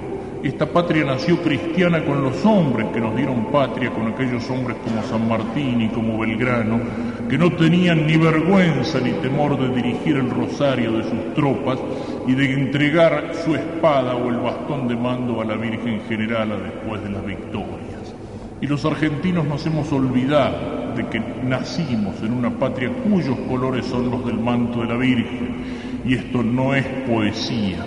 Esta 0.43 0.67
patria 0.67 1.05
nació 1.05 1.41
cristiana 1.41 2.05
con 2.05 2.21
los 2.21 2.45
hombres 2.45 2.88
que 2.93 3.00
nos 3.00 3.14
dieron 3.14 3.52
patria, 3.52 3.91
con 3.91 4.09
aquellos 4.09 4.50
hombres 4.50 4.76
como 4.83 5.00
San 5.05 5.29
Martín 5.29 5.83
y 5.83 5.88
como 5.88 6.19
Belgrano, 6.19 6.81
que 7.29 7.38
no 7.38 7.52
tenían 7.52 8.09
ni 8.09 8.17
vergüenza 8.17 8.99
ni 8.99 9.12
temor 9.12 9.57
de 9.57 9.69
dirigir 9.73 10.17
el 10.17 10.29
rosario 10.31 10.99
de 10.99 11.05
sus 11.05 11.35
tropas 11.35 11.79
y 12.26 12.35
de 12.35 12.55
entregar 12.55 13.33
su 13.45 13.55
espada 13.55 14.17
o 14.17 14.31
el 14.31 14.38
bastón 14.38 14.88
de 14.88 14.97
mando 14.97 15.41
a 15.41 15.45
la 15.45 15.55
Virgen 15.55 16.00
Generala 16.09 16.57
después 16.57 17.00
de 17.05 17.11
las 17.11 17.25
victorias. 17.25 18.12
Y 18.61 18.67
los 18.67 18.85
argentinos 18.85 19.45
nos 19.47 19.64
hemos 19.67 19.93
olvidado 19.93 20.93
de 20.97 21.07
que 21.07 21.23
nacimos 21.45 22.21
en 22.21 22.33
una 22.33 22.50
patria 22.50 22.91
cuyos 23.09 23.38
colores 23.49 23.87
son 23.87 24.11
los 24.11 24.26
del 24.26 24.38
manto 24.38 24.81
de 24.81 24.87
la 24.87 24.97
Virgen 24.97 26.02
y 26.05 26.14
esto 26.14 26.43
no 26.43 26.75
es 26.75 26.85
poesía, 27.09 27.85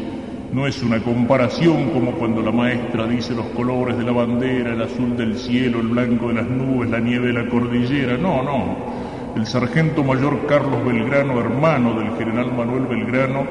no 0.55 0.65
es 0.65 0.81
una 0.81 1.01
comparación 1.01 1.89
como 1.89 2.13
cuando 2.13 2.41
la 2.41 2.51
maestra 2.53 3.05
dice 3.05 3.35
los 3.35 3.47
colores 3.47 3.97
de 3.97 4.05
la 4.05 4.13
bandera, 4.13 4.71
el 4.71 4.81
azul 4.81 5.17
del 5.17 5.37
cielo, 5.37 5.81
el 5.81 5.89
blanco 5.89 6.29
de 6.29 6.35
las 6.35 6.47
nubes, 6.47 6.89
la 6.89 7.01
nieve 7.01 7.27
de 7.27 7.33
la 7.33 7.49
cordillera, 7.49 8.15
no, 8.15 8.41
no. 8.41 8.77
El 9.35 9.45
sargento 9.45 10.01
mayor 10.01 10.47
Carlos 10.47 10.85
Belgrano, 10.85 11.41
hermano 11.41 11.99
del 11.99 12.15
general 12.17 12.53
Manuel 12.55 12.85
Belgrano 12.85 13.45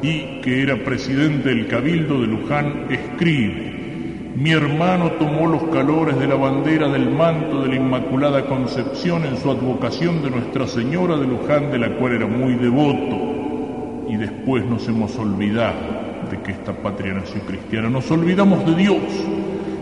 y 0.00 0.40
que 0.40 0.62
era 0.62 0.76
presidente 0.84 1.48
del 1.48 1.66
Cabildo 1.66 2.20
de 2.20 2.28
Luján, 2.28 2.86
escribe, 2.90 4.32
mi 4.36 4.52
hermano 4.52 5.10
tomó 5.18 5.48
los 5.48 5.64
calores 5.64 6.16
de 6.16 6.28
la 6.28 6.36
bandera 6.36 6.88
del 6.88 7.10
manto 7.10 7.62
de 7.62 7.70
la 7.70 7.74
Inmaculada 7.74 8.46
Concepción 8.46 9.24
en 9.24 9.36
su 9.36 9.50
advocación 9.50 10.22
de 10.22 10.30
Nuestra 10.30 10.68
Señora 10.68 11.16
de 11.16 11.26
Luján, 11.26 11.72
de 11.72 11.78
la 11.80 11.96
cual 11.96 12.12
era 12.12 12.28
muy 12.28 12.54
devoto 12.54 14.06
y 14.08 14.16
después 14.16 14.64
nos 14.64 14.86
hemos 14.86 15.18
olvidado 15.18 16.05
que 16.28 16.52
esta 16.52 16.72
patria 16.72 17.14
nació 17.14 17.40
cristiana. 17.42 17.88
Nos 17.88 18.10
olvidamos 18.10 18.66
de 18.66 18.74
Dios. 18.74 19.02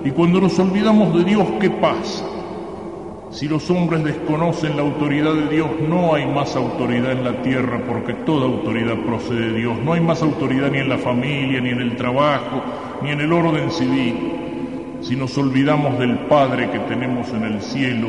Y 0.05 0.11
cuando 0.11 0.41
nos 0.41 0.59
olvidamos 0.59 1.15
de 1.17 1.25
Dios, 1.25 1.47
¿qué 1.61 1.71
pasa? 1.71 2.27
Si 3.31 3.49
los 3.49 3.69
hombres 3.71 4.05
desconocen 4.05 4.77
la 4.77 4.83
autoridad 4.83 5.35
de 5.35 5.49
Dios, 5.49 5.69
no 5.89 6.15
hay 6.15 6.27
más 6.27 6.55
autoridad 6.55 7.13
en 7.13 7.25
la 7.25 7.43
tierra 7.43 7.83
porque 7.89 8.15
toda 8.15 8.47
autoridad 8.47 8.97
procede 9.05 9.51
de 9.51 9.59
Dios. 9.59 9.77
No 9.83 9.95
hay 9.95 10.01
más 10.01 10.23
autoridad 10.23 10.71
ni 10.71 10.79
en 10.79 10.89
la 10.89 10.99
familia, 10.99 11.61
ni 11.61 11.71
en 11.71 11.81
el 11.81 11.97
trabajo, 11.97 12.63
ni 13.03 13.11
en 13.11 13.21
el 13.21 13.33
orden 13.33 13.71
civil. 13.71 14.99
Si 15.01 15.17
nos 15.17 15.37
olvidamos 15.37 15.99
del 15.99 16.19
Padre 16.27 16.71
que 16.71 16.79
tenemos 16.81 17.29
en 17.31 17.43
el 17.45 17.61
cielo, 17.61 18.09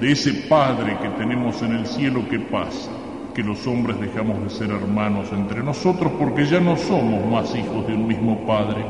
de 0.00 0.12
ese 0.12 0.32
Padre 0.48 0.96
que 1.00 1.10
tenemos 1.10 1.62
en 1.62 1.76
el 1.76 1.86
cielo, 1.86 2.22
¿qué 2.28 2.40
pasa? 2.40 2.90
Que 3.36 3.42
los 3.42 3.66
hombres 3.66 4.00
dejamos 4.00 4.42
de 4.42 4.48
ser 4.48 4.70
hermanos 4.70 5.28
entre 5.30 5.62
nosotros 5.62 6.10
porque 6.18 6.46
ya 6.46 6.58
no 6.58 6.74
somos 6.74 7.22
más 7.30 7.54
hijos 7.54 7.86
de 7.86 7.92
un 7.92 8.06
mismo 8.06 8.46
Padre 8.46 8.82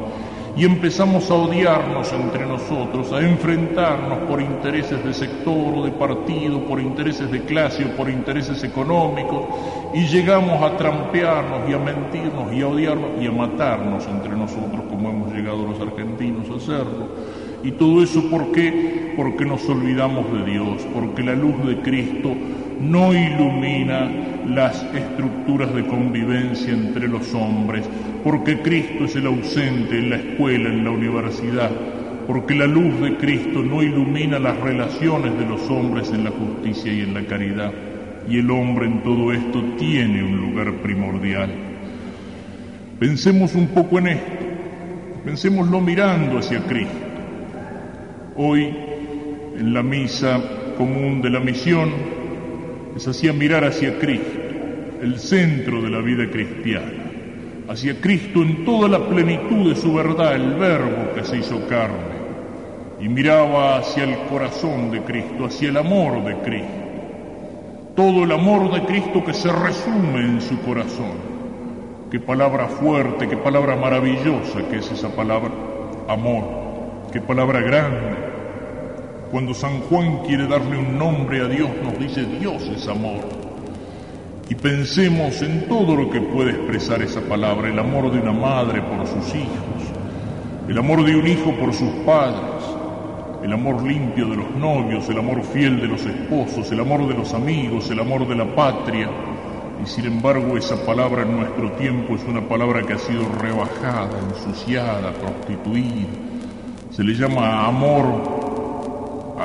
y 0.57 0.65
empezamos 0.65 1.29
a 1.33 1.35
odiarnos 1.35 2.13
entre 2.13 2.47
nosotros, 2.47 3.13
a 3.13 3.21
enfrentarnos 3.21 4.21
por 4.21 4.41
intereses 4.41 5.05
de 5.05 5.13
sector 5.13 5.75
o 5.77 5.85
de 5.85 5.91
partido, 5.91 6.65
por 6.65 6.81
intereses 6.81 7.29
de 7.29 7.43
clase 7.43 7.85
o 7.85 7.97
por 7.97 8.09
intereses 8.09 8.63
económicos, 8.63 9.47
y 9.93 10.07
llegamos 10.07 10.63
a 10.63 10.77
trampearnos 10.77 11.69
y 11.69 11.75
a 11.75 11.79
mentirnos 11.79 12.53
y 12.53 12.63
a 12.63 12.69
odiarnos 12.69 13.21
y 13.21 13.27
a 13.27 13.33
matarnos 13.33 14.07
entre 14.07 14.37
nosotros, 14.37 14.81
como 14.89 15.11
hemos 15.11 15.33
llegado 15.33 15.67
los 15.67 15.81
argentinos 15.81 16.49
a 16.49 16.55
hacerlo. 16.55 17.09
Y 17.67 17.73
todo 17.73 18.01
eso 18.01 18.31
¿por 18.31 18.53
qué? 18.53 19.13
Porque 19.17 19.45
nos 19.45 19.69
olvidamos 19.69 20.33
de 20.33 20.53
Dios, 20.53 20.87
porque 20.95 21.25
la 21.25 21.35
luz 21.35 21.67
de 21.67 21.81
Cristo 21.81 22.33
no 22.81 23.13
ilumina 23.13 24.09
las 24.47 24.85
estructuras 24.95 25.75
de 25.75 25.85
convivencia 25.85 26.73
entre 26.73 27.09
los 27.09 27.35
hombres, 27.35 27.85
porque 28.23 28.61
Cristo 28.61 29.07
es 29.07 29.17
el 29.17 29.27
ausente 29.27 29.99
en 29.99 30.11
la 30.11 30.17
escuela, 30.17 30.69
en 30.69 30.85
la 30.85 30.93
universidad, 30.93 31.73
porque 32.29 32.55
la 32.55 32.69
luz 32.69 33.01
de 33.01 33.17
Cristo 33.17 33.65
no 33.65 33.83
ilumina 33.83 34.39
las 34.39 34.57
relaciones 34.61 35.37
de 35.37 35.47
los 35.47 35.69
hombres 35.69 36.13
en 36.13 36.23
la 36.23 36.31
justicia 36.31 36.93
y 36.93 37.01
en 37.01 37.15
la 37.15 37.27
caridad, 37.27 37.73
y 38.29 38.39
el 38.39 38.49
hombre 38.49 38.87
en 38.87 39.03
todo 39.03 39.33
esto 39.33 39.61
tiene 39.77 40.23
un 40.23 40.37
lugar 40.37 40.73
primordial. 40.75 41.51
Pensemos 43.01 43.57
un 43.57 43.67
poco 43.67 43.99
en 43.99 44.07
esto, 44.07 44.33
pensémoslo 45.25 45.81
mirando 45.81 46.39
hacia 46.39 46.61
Cristo. 46.61 47.06
Hoy, 48.39 48.65
en 49.59 49.73
la 49.73 49.83
misa 49.83 50.39
común 50.77 51.23
de 51.23 51.31
la 51.31 51.41
misión, 51.41 51.91
les 52.93 53.09
hacía 53.09 53.33
mirar 53.33 53.65
hacia 53.65 53.99
Cristo, 53.99 54.39
el 55.01 55.19
centro 55.19 55.81
de 55.81 55.89
la 55.89 56.01
vida 56.01 56.31
cristiana, 56.31 56.93
hacia 57.67 57.99
Cristo 57.99 58.43
en 58.43 58.67
toda 58.67 58.89
la 58.89 59.09
plenitud 59.09 59.71
de 59.71 59.81
su 59.81 59.95
verdad, 59.95 60.35
el 60.35 60.53
verbo 60.53 61.15
que 61.15 61.25
se 61.25 61.39
hizo 61.39 61.67
carne, 61.67 61.97
y 63.01 63.09
miraba 63.09 63.79
hacia 63.79 64.05
el 64.05 64.19
corazón 64.29 64.91
de 64.91 65.01
Cristo, 65.01 65.47
hacia 65.47 65.71
el 65.71 65.79
amor 65.79 66.23
de 66.23 66.37
Cristo, 66.41 67.95
todo 67.97 68.25
el 68.25 68.33
amor 68.33 68.71
de 68.71 68.83
Cristo 68.85 69.25
que 69.25 69.33
se 69.33 69.51
resume 69.51 70.21
en 70.21 70.43
su 70.43 70.61
corazón. 70.61 71.37
Qué 72.11 72.21
palabra 72.21 72.69
fuerte, 72.69 73.29
qué 73.29 73.39
palabra 73.39 73.77
maravillosa 73.77 74.61
que 74.71 74.77
es 74.77 74.93
esa 74.93 75.09
palabra, 75.09 75.51
amor, 76.07 76.45
qué 77.13 77.21
palabra 77.23 77.61
grande 77.63 78.26
cuando 79.31 79.55
San 79.55 79.81
Juan 79.83 80.19
quiere 80.27 80.47
darle 80.47 80.79
un 80.79 80.99
nombre 80.99 81.41
a 81.41 81.49
Dios, 81.49 81.71
nos 81.83 81.99
dice 81.99 82.25
Dios 82.25 82.63
es 82.75 82.87
amor. 82.87 83.21
Y 84.49 84.55
pensemos 84.55 85.43
en 85.43 85.67
todo 85.69 85.97
lo 85.97 86.09
que 86.09 86.21
puede 86.21 86.51
expresar 86.51 87.03
esa 87.03 87.21
palabra, 87.21 87.69
el 87.69 87.79
amor 87.79 88.13
de 88.13 88.21
una 88.21 88.33
madre 88.33 88.81
por 88.83 89.05
sus 89.07 89.35
hijos, 89.35 89.83
el 90.69 90.79
amor 90.79 91.05
de 91.05 91.17
un 91.17 91.27
hijo 91.27 91.53
por 91.59 91.75
sus 91.75 91.91
padres, 92.05 92.65
el 93.43 93.53
amor 93.53 93.83
limpio 93.83 94.29
de 94.29 94.37
los 94.37 94.51
novios, 94.53 95.09
el 95.09 95.19
amor 95.19 95.43
fiel 95.43 95.81
de 95.81 95.89
los 95.89 96.07
esposos, 96.07 96.71
el 96.71 96.81
amor 96.81 97.09
de 97.09 97.15
los 97.15 97.35
amigos, 97.35 97.91
el 97.91 97.99
amor 97.99 98.27
de 98.29 98.37
la 98.37 98.55
patria. 98.55 99.11
Y 99.83 99.87
sin 99.87 100.07
embargo 100.07 100.57
esa 100.57 100.77
palabra 100.87 101.23
en 101.23 101.37
nuestro 101.37 101.73
tiempo 101.73 102.15
es 102.15 102.23
una 102.25 102.41
palabra 102.41 102.83
que 102.83 102.95
ha 102.95 102.99
sido 102.99 103.25
rebajada, 103.41 104.19
ensuciada, 104.31 105.13
prostituida. 105.13 106.07
Se 106.91 107.03
le 107.03 107.15
llama 107.15 107.67
amor 107.67 108.36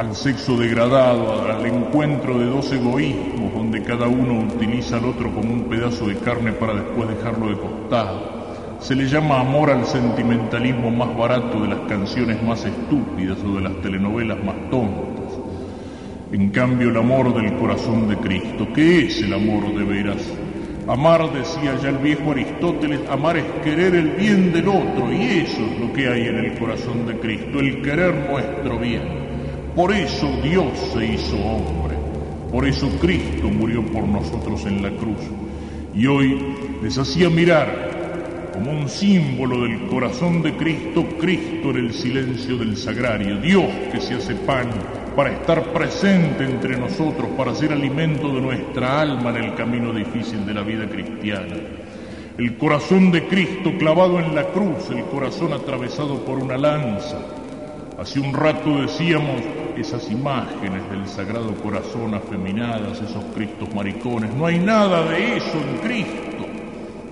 al 0.02 0.16
sexo 0.16 0.58
degradado, 0.58 1.44
al 1.48 1.64
encuentro 1.64 2.40
de 2.40 2.48
dos 2.48 2.72
egoísmos 2.72 3.54
donde 3.54 3.84
cada 3.84 4.08
uno 4.08 4.48
utiliza 4.52 4.98
al 4.98 5.06
otro 5.06 5.32
como 5.32 5.54
un 5.54 5.66
pedazo 5.66 6.08
de 6.08 6.16
carne 6.16 6.54
para 6.54 6.74
después 6.74 7.08
dejarlo 7.08 7.50
de 7.50 7.58
costado. 7.60 8.78
Se 8.80 8.96
le 8.96 9.06
llama 9.06 9.42
amor 9.42 9.70
al 9.70 9.86
sentimentalismo 9.86 10.90
más 10.90 11.16
barato 11.16 11.62
de 11.62 11.68
las 11.68 11.82
canciones 11.82 12.42
más 12.42 12.66
estúpidas 12.66 13.38
o 13.46 13.54
de 13.54 13.62
las 13.62 13.80
telenovelas 13.84 14.44
más 14.44 14.56
tontas. 14.72 15.38
En 16.32 16.50
cambio, 16.50 16.90
el 16.90 16.98
amor 16.98 17.36
del 17.36 17.54
corazón 17.58 18.08
de 18.08 18.18
Cristo, 18.18 18.68
¿qué 18.74 19.06
es 19.06 19.22
el 19.22 19.36
amor 19.36 19.72
de 19.72 19.84
veras? 19.84 20.34
Amar, 20.88 21.32
decía 21.32 21.78
ya 21.80 21.90
el 21.90 22.00
viejo 22.00 22.32
Aristóteles, 22.32 23.02
amar 23.08 23.38
es 23.38 23.46
querer 23.64 23.94
el 23.94 24.10
bien 24.14 24.52
del 24.52 24.68
otro 24.68 25.14
y 25.14 25.42
eso 25.46 25.62
es 25.64 25.80
lo 25.80 25.94
que 25.94 26.08
hay 26.08 26.24
en 26.24 26.38
el 26.40 26.58
corazón 26.58 27.06
de 27.06 27.20
Cristo, 27.20 27.60
el 27.60 27.84
querer 27.84 28.32
nuestro 28.32 28.80
bien. 28.80 29.21
Por 29.76 29.94
eso 29.94 30.30
Dios 30.44 30.78
se 30.94 31.06
hizo 31.06 31.38
hombre, 31.38 31.96
por 32.52 32.68
eso 32.68 32.90
Cristo 33.00 33.48
murió 33.48 33.82
por 33.86 34.04
nosotros 34.06 34.66
en 34.66 34.82
la 34.82 34.90
cruz. 34.90 35.22
Y 35.96 36.08
hoy 36.08 36.56
les 36.84 36.98
hacía 36.98 37.30
mirar 37.30 38.52
como 38.54 38.72
un 38.72 38.90
símbolo 38.90 39.62
del 39.64 39.88
corazón 39.88 40.42
de 40.42 40.58
Cristo, 40.58 41.06
Cristo 41.18 41.70
en 41.70 41.78
el 41.78 41.94
silencio 41.94 42.58
del 42.58 42.76
sagrario, 42.76 43.38
Dios 43.38 43.64
que 43.94 44.02
se 44.02 44.16
hace 44.16 44.36
pan 44.36 44.68
para 45.16 45.32
estar 45.32 45.64
presente 45.72 46.44
entre 46.44 46.78
nosotros, 46.78 47.30
para 47.38 47.56
ser 47.56 47.72
alimento 47.72 48.28
de 48.28 48.42
nuestra 48.42 49.00
alma 49.00 49.30
en 49.30 49.46
el 49.46 49.56
camino 49.56 49.94
difícil 49.94 50.46
de 50.46 50.54
la 50.54 50.64
vida 50.64 50.90
cristiana. 50.90 51.56
El 52.38 52.58
corazón 52.58 53.10
de 53.12 53.26
Cristo 53.26 53.72
clavado 53.80 54.20
en 54.20 54.36
la 54.36 54.48
cruz, 54.48 54.90
el 54.90 55.04
corazón 55.06 55.54
atravesado 55.54 56.26
por 56.26 56.40
una 56.40 56.58
lanza. 56.58 57.41
Hace 57.98 58.20
un 58.20 58.34
rato 58.34 58.82
decíamos, 58.82 59.42
esas 59.78 60.10
imágenes 60.10 60.90
del 60.90 61.08
Sagrado 61.08 61.54
Corazón 61.56 62.14
afeminadas, 62.14 63.02
esos 63.02 63.24
Cristos 63.36 63.74
maricones. 63.76 64.34
No 64.34 64.46
hay 64.46 64.60
nada 64.60 65.04
de 65.04 65.38
eso 65.38 65.58
en 65.58 65.78
Cristo. 65.78 66.46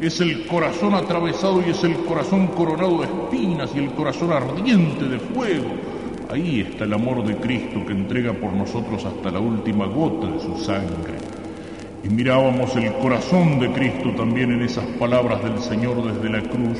Es 0.01 0.21
el 0.21 0.47
corazón 0.47 0.95
atravesado 0.95 1.61
y 1.65 1.71
es 1.71 1.83
el 1.83 1.95
corazón 2.05 2.47
coronado 2.47 2.99
de 2.99 3.05
espinas 3.05 3.71
y 3.75 3.79
el 3.79 3.91
corazón 3.91 4.31
ardiente 4.31 5.05
de 5.05 5.19
fuego. 5.19 5.69
Ahí 6.31 6.61
está 6.61 6.85
el 6.85 6.93
amor 6.93 7.25
de 7.25 7.35
Cristo 7.35 7.85
que 7.85 7.93
entrega 7.93 8.33
por 8.33 8.53
nosotros 8.53 9.03
hasta 9.03 9.31
la 9.31 9.39
última 9.39 9.85
gota 9.87 10.27
de 10.27 10.39
su 10.39 10.57
sangre. 10.57 11.15
Y 12.03 12.09
mirábamos 12.09 12.75
el 12.77 12.93
corazón 12.93 13.59
de 13.59 13.71
Cristo 13.73 14.11
también 14.15 14.53
en 14.53 14.61
esas 14.61 14.85
palabras 14.97 15.43
del 15.43 15.59
Señor 15.59 16.01
desde 16.01 16.29
la 16.29 16.41
cruz 16.49 16.79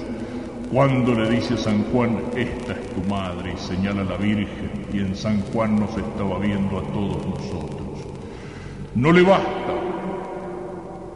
cuando 0.72 1.16
le 1.16 1.30
dice 1.32 1.56
a 1.56 1.58
San 1.58 1.84
Juan, 1.86 2.22
esta 2.36 2.74
es 2.74 2.90
tu 2.94 3.02
madre, 3.10 3.54
y 3.56 3.58
señala 3.58 4.02
a 4.02 4.06
la 4.06 4.18
Virgen, 4.18 4.86
y 4.94 5.00
en 5.00 5.16
San 5.16 5.42
Juan 5.52 5.80
nos 5.80 5.90
estaba 5.98 6.38
viendo 6.38 6.78
a 6.78 6.84
todos 6.94 7.26
nosotros. 7.26 7.80
No 8.94 9.12
le 9.12 9.24
basta 9.24 9.74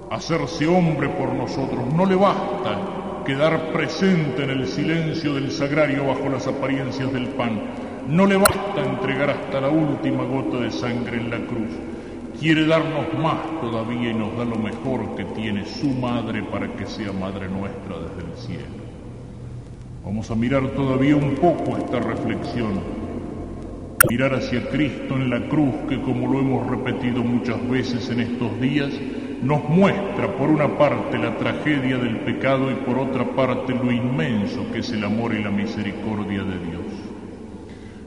hacerse 0.10 0.66
hombre 0.68 1.08
por 1.10 1.34
nosotros, 1.34 1.82
no 1.96 2.06
le 2.06 2.16
basta 2.16 3.24
quedar 3.26 3.72
presente 3.72 4.44
en 4.44 4.50
el 4.50 4.68
silencio 4.68 5.36
del 5.36 5.52
sagrario 5.52 6.08
bajo 6.08 6.30
las 6.30 6.48
apariencias 6.48 7.14
del 7.14 7.28
pan, 7.28 7.62
no 8.08 8.26
le 8.26 8.38
basta 8.38 8.84
entregar 8.84 9.30
hasta 9.30 9.62
la 9.62 9.70
última 9.70 10.24
gota 10.24 10.58
de 10.58 10.72
sangre 10.72 11.18
en 11.18 11.30
la 11.30 11.38
cruz. 11.38 11.70
Quiere 12.40 12.66
darnos 12.66 13.14
más 13.22 13.38
todavía 13.62 14.10
y 14.10 14.14
nos 14.16 14.36
da 14.36 14.46
lo 14.46 14.56
mejor 14.56 15.16
que 15.16 15.26
tiene 15.26 15.64
su 15.66 15.90
madre 15.90 16.42
para 16.44 16.68
que 16.74 16.88
sea 16.88 17.14
madre 17.14 17.48
nuestra 17.48 18.00
desde 18.00 18.32
el 18.32 18.38
cielo. 18.38 18.83
Vamos 20.06 20.30
a 20.32 20.36
mirar 20.36 20.68
todavía 20.72 21.16
un 21.16 21.36
poco 21.36 21.78
esta 21.78 21.98
reflexión. 21.98 22.82
Mirar 24.10 24.34
hacia 24.34 24.68
Cristo 24.68 25.16
en 25.16 25.30
la 25.30 25.48
cruz 25.48 25.74
que, 25.88 26.02
como 26.02 26.28
lo 26.28 26.40
hemos 26.40 26.68
repetido 26.70 27.24
muchas 27.24 27.70
veces 27.70 28.10
en 28.10 28.20
estos 28.20 28.60
días, 28.60 28.92
nos 29.42 29.64
muestra 29.70 30.28
por 30.38 30.50
una 30.50 30.78
parte 30.78 31.18
la 31.18 31.38
tragedia 31.38 31.98
del 31.98 32.18
pecado 32.18 32.70
y 32.70 32.76
por 32.76 32.98
otra 33.00 33.24
parte 33.34 33.74
lo 33.74 33.94
inmenso 33.94 34.70
que 34.74 34.80
es 34.80 34.92
el 34.92 35.06
amor 35.06 35.34
y 35.34 35.42
la 35.42 35.52
misericordia 35.52 36.44
de 36.44 36.60
Dios. 36.66 36.84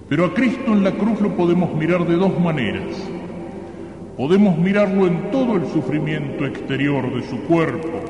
Pero 0.06 0.26
a 0.26 0.34
Cristo 0.34 0.72
en 0.72 0.84
la 0.84 0.92
cruz 0.92 1.18
lo 1.22 1.34
podemos 1.34 1.74
mirar 1.74 2.06
de 2.06 2.16
dos 2.16 2.38
maneras. 2.38 2.94
Podemos 4.18 4.58
mirarlo 4.58 5.06
en 5.06 5.30
todo 5.30 5.56
el 5.56 5.66
sufrimiento 5.68 6.44
exterior 6.44 7.14
de 7.14 7.26
su 7.26 7.40
cuerpo, 7.44 8.00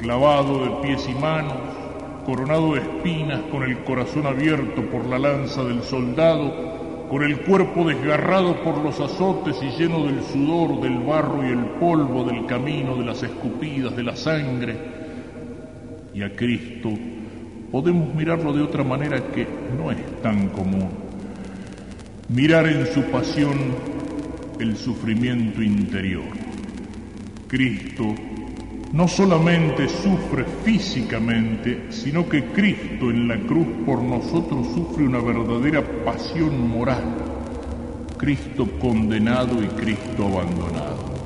clavado 0.00 0.64
de 0.64 0.88
pies 0.88 1.08
y 1.08 1.14
manos, 1.20 1.77
coronado 2.28 2.74
de 2.74 2.80
espinas, 2.80 3.40
con 3.50 3.62
el 3.62 3.78
corazón 3.84 4.26
abierto 4.26 4.82
por 4.90 5.06
la 5.06 5.18
lanza 5.18 5.64
del 5.64 5.82
soldado, 5.82 7.08
con 7.08 7.22
el 7.22 7.40
cuerpo 7.40 7.88
desgarrado 7.88 8.62
por 8.62 8.84
los 8.84 9.00
azotes 9.00 9.56
y 9.62 9.70
lleno 9.80 10.04
del 10.04 10.22
sudor, 10.24 10.78
del 10.82 10.98
barro 10.98 11.42
y 11.42 11.52
el 11.52 11.64
polvo 11.80 12.24
del 12.24 12.44
camino, 12.44 12.96
de 12.96 13.06
las 13.06 13.22
escupidas, 13.22 13.96
de 13.96 14.02
la 14.02 14.14
sangre, 14.14 14.76
y 16.12 16.22
a 16.22 16.36
Cristo, 16.36 16.90
podemos 17.72 18.14
mirarlo 18.14 18.52
de 18.52 18.62
otra 18.62 18.84
manera 18.84 19.28
que 19.28 19.46
no 19.78 19.90
es 19.90 20.20
tan 20.20 20.50
común. 20.50 20.90
Mirar 22.28 22.66
en 22.66 22.86
su 22.88 23.04
pasión 23.04 23.56
el 24.60 24.76
sufrimiento 24.76 25.62
interior. 25.62 26.28
Cristo 27.46 28.14
no 28.92 29.06
solamente 29.06 29.88
sufre 29.88 30.44
físicamente, 30.64 31.86
sino 31.90 32.28
que 32.28 32.44
Cristo 32.46 33.10
en 33.10 33.28
la 33.28 33.38
cruz 33.40 33.66
por 33.84 34.02
nosotros 34.02 34.66
sufre 34.74 35.04
una 35.04 35.20
verdadera 35.20 35.82
pasión 36.04 36.68
moral. 36.68 37.16
Cristo 38.16 38.66
condenado 38.80 39.62
y 39.62 39.66
Cristo 39.68 40.26
abandonado. 40.26 41.18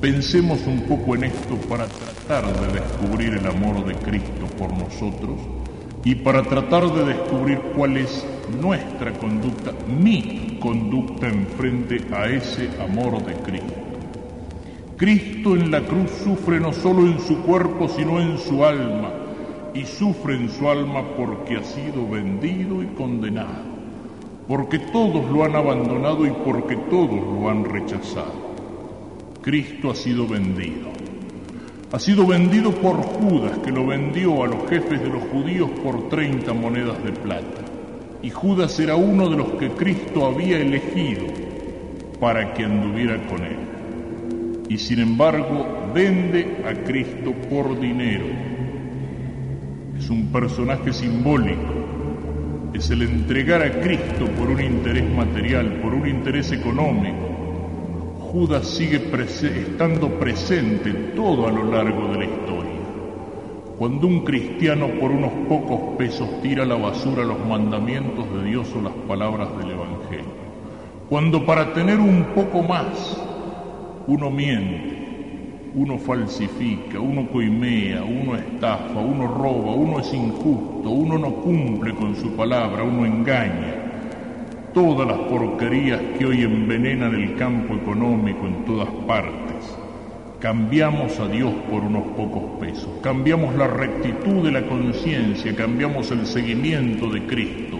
Pensemos 0.00 0.66
un 0.66 0.82
poco 0.82 1.14
en 1.14 1.24
esto 1.24 1.56
para 1.68 1.86
tratar 1.86 2.44
de 2.60 2.80
descubrir 2.80 3.34
el 3.34 3.46
amor 3.46 3.84
de 3.84 3.94
Cristo 3.94 4.46
por 4.58 4.70
nosotros 4.72 5.40
y 6.04 6.14
para 6.14 6.42
tratar 6.42 6.92
de 6.92 7.06
descubrir 7.06 7.58
cuál 7.74 7.96
es 7.96 8.24
nuestra 8.60 9.12
conducta, 9.14 9.72
mi 9.88 10.58
conducta 10.60 11.26
en 11.26 11.46
frente 11.46 12.00
a 12.14 12.28
ese 12.28 12.68
amor 12.80 13.24
de 13.24 13.34
Cristo. 13.42 13.85
Cristo 14.96 15.54
en 15.54 15.70
la 15.70 15.82
cruz 15.82 16.10
sufre 16.24 16.58
no 16.58 16.72
solo 16.72 17.06
en 17.06 17.20
su 17.20 17.42
cuerpo, 17.42 17.86
sino 17.86 18.18
en 18.18 18.38
su 18.38 18.64
alma, 18.64 19.12
y 19.74 19.84
sufre 19.84 20.36
en 20.36 20.48
su 20.48 20.70
alma 20.70 21.02
porque 21.18 21.58
ha 21.58 21.62
sido 21.62 22.08
vendido 22.08 22.82
y 22.82 22.86
condenado, 22.96 23.62
porque 24.48 24.78
todos 24.78 25.30
lo 25.30 25.44
han 25.44 25.54
abandonado 25.54 26.24
y 26.24 26.30
porque 26.30 26.76
todos 26.88 27.10
lo 27.10 27.50
han 27.50 27.66
rechazado. 27.66 28.56
Cristo 29.42 29.90
ha 29.90 29.94
sido 29.94 30.26
vendido. 30.26 30.88
Ha 31.92 31.98
sido 31.98 32.26
vendido 32.26 32.70
por 32.70 32.96
Judas, 32.96 33.58
que 33.58 33.72
lo 33.72 33.86
vendió 33.86 34.44
a 34.44 34.46
los 34.46 34.66
jefes 34.70 35.02
de 35.02 35.10
los 35.10 35.24
judíos 35.24 35.68
por 35.84 36.08
30 36.08 36.54
monedas 36.54 37.04
de 37.04 37.12
plata. 37.12 37.60
Y 38.22 38.30
Judas 38.30 38.80
era 38.80 38.96
uno 38.96 39.28
de 39.28 39.36
los 39.36 39.48
que 39.58 39.68
Cristo 39.72 40.24
había 40.24 40.58
elegido 40.58 41.26
para 42.18 42.54
que 42.54 42.64
anduviera 42.64 43.22
con 43.26 43.42
él 43.42 43.75
y 44.68 44.78
sin 44.78 45.00
embargo 45.00 45.90
vende 45.94 46.58
a 46.68 46.74
Cristo 46.84 47.32
por 47.48 47.78
dinero. 47.78 48.26
Es 49.98 50.10
un 50.10 50.26
personaje 50.32 50.92
simbólico, 50.92 51.72
es 52.74 52.90
el 52.90 53.02
entregar 53.02 53.62
a 53.62 53.80
Cristo 53.80 54.26
por 54.36 54.48
un 54.48 54.60
interés 54.60 55.08
material, 55.14 55.80
por 55.82 55.94
un 55.94 56.08
interés 56.08 56.52
económico. 56.52 57.34
Judas 58.32 58.66
sigue 58.66 59.00
estando 59.00 60.10
presente 60.18 60.92
todo 61.14 61.46
a 61.46 61.52
lo 61.52 61.70
largo 61.70 62.08
de 62.08 62.18
la 62.18 62.24
historia. 62.24 62.70
Cuando 63.78 64.06
un 64.06 64.24
cristiano 64.24 64.88
por 65.00 65.10
unos 65.10 65.32
pocos 65.48 65.96
pesos 65.96 66.28
tira 66.42 66.64
a 66.64 66.66
la 66.66 66.76
basura 66.76 67.24
los 67.24 67.38
mandamientos 67.46 68.26
de 68.34 68.44
Dios 68.44 68.68
o 68.76 68.82
las 68.82 68.92
palabras 69.06 69.48
del 69.58 69.70
Evangelio. 69.70 70.46
Cuando 71.08 71.46
para 71.46 71.72
tener 71.72 72.00
un 72.00 72.24
poco 72.34 72.62
más 72.62 73.25
uno 74.06 74.30
miente, 74.30 75.06
uno 75.74 75.98
falsifica, 75.98 77.00
uno 77.00 77.26
coimea, 77.26 78.04
uno 78.04 78.36
estafa, 78.36 79.00
uno 79.00 79.26
roba, 79.26 79.74
uno 79.74 79.98
es 79.98 80.12
injusto, 80.14 80.90
uno 80.90 81.18
no 81.18 81.34
cumple 81.34 81.92
con 81.94 82.14
su 82.14 82.30
palabra, 82.36 82.84
uno 82.84 83.04
engaña. 83.04 83.82
Todas 84.72 85.08
las 85.08 85.18
porquerías 85.28 86.00
que 86.18 86.26
hoy 86.26 86.42
envenenan 86.42 87.14
el 87.14 87.34
campo 87.36 87.74
económico 87.74 88.46
en 88.46 88.64
todas 88.64 88.88
partes. 89.06 89.76
Cambiamos 90.38 91.18
a 91.18 91.28
Dios 91.28 91.52
por 91.68 91.82
unos 91.82 92.04
pocos 92.08 92.60
pesos, 92.60 92.88
cambiamos 93.02 93.54
la 93.56 93.66
rectitud 93.66 94.44
de 94.44 94.52
la 94.52 94.66
conciencia, 94.66 95.56
cambiamos 95.56 96.10
el 96.10 96.26
seguimiento 96.26 97.08
de 97.10 97.26
Cristo, 97.26 97.78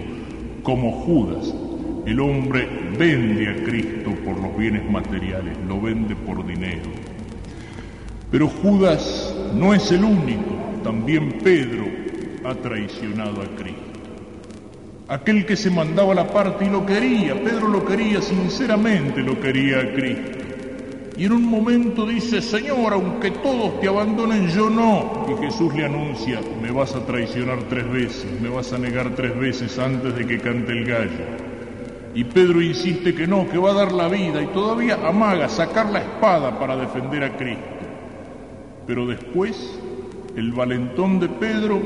como 0.63 0.91
Judas 0.91 1.53
el 2.07 2.21
hombre 2.21 2.65
vende 2.97 3.49
a 3.49 3.55
Cristo 3.65 4.11
por 4.23 4.39
los 4.39 4.57
bienes 4.57 4.89
materiales, 4.89 5.57
lo 5.67 5.81
vende 5.81 6.15
por 6.15 6.47
dinero. 6.47 6.89
Pero 8.31 8.47
Judas 8.47 9.35
no 9.53 9.73
es 9.73 9.91
el 9.91 10.05
único, 10.05 10.55
también 10.85 11.33
Pedro 11.43 11.85
ha 12.45 12.55
traicionado 12.55 13.41
a 13.41 13.45
Cristo. 13.57 13.81
Aquel 15.09 15.45
que 15.45 15.57
se 15.57 15.69
mandaba 15.69 16.15
la 16.15 16.25
parte 16.25 16.63
y 16.63 16.69
lo 16.69 16.85
quería, 16.85 17.43
Pedro 17.43 17.67
lo 17.67 17.83
quería, 17.83 18.21
sinceramente 18.21 19.21
lo 19.21 19.37
quería 19.41 19.79
a 19.79 19.91
Cristo. 19.91 20.31
Y 21.17 21.25
en 21.25 21.33
un 21.33 21.43
momento 21.43 22.07
dice, 22.07 22.41
Señor, 22.41 22.93
aunque 22.93 23.31
todos 23.31 23.81
te 23.81 23.89
abandonen, 23.89 24.47
yo 24.47 24.69
no. 24.69 25.25
Y 25.27 25.43
Jesús 25.43 25.75
le 25.75 25.83
anuncia, 25.83 26.39
me 26.61 26.71
vas 26.71 26.95
a 26.95 27.05
traicionar 27.05 27.63
tres 27.63 27.89
veces, 27.91 28.27
me 28.41 28.47
vas 28.47 28.71
a 28.71 28.77
negar 28.77 29.13
tres 29.13 29.37
veces 29.37 29.77
antes 29.77 30.15
de 30.15 30.25
que 30.25 30.39
cante 30.39 30.71
el 30.71 30.85
gallo. 30.85 31.46
Y 32.17 32.23
Pedro 32.23 32.63
insiste 32.63 33.13
que 33.13 33.27
no, 33.27 33.47
que 33.47 33.59
va 33.59 33.69
a 33.69 33.73
dar 33.75 33.91
la 33.91 34.07
vida 34.07 34.41
y 34.41 34.47
todavía 34.47 34.97
amaga 35.07 35.47
sacar 35.47 35.91
la 35.91 35.99
espada 35.99 36.57
para 36.57 36.75
defender 36.75 37.23
a 37.23 37.37
Cristo. 37.37 37.61
Pero 38.87 39.05
después, 39.05 39.79
el 40.35 40.51
valentón 40.51 41.19
de 41.19 41.29
Pedro, 41.29 41.79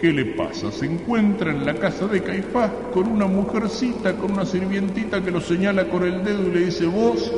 ¿qué 0.00 0.12
le 0.12 0.24
pasa? 0.24 0.72
Se 0.72 0.86
encuentra 0.86 1.52
en 1.52 1.64
la 1.64 1.74
casa 1.74 2.08
de 2.08 2.20
Caifás 2.20 2.68
con 2.92 3.06
una 3.06 3.28
mujercita, 3.28 4.16
con 4.16 4.32
una 4.32 4.44
sirvientita 4.44 5.22
que 5.22 5.30
lo 5.30 5.40
señala 5.40 5.84
con 5.84 6.02
el 6.02 6.24
dedo 6.24 6.48
y 6.48 6.50
le 6.50 6.64
dice, 6.64 6.86
vos 6.86 7.32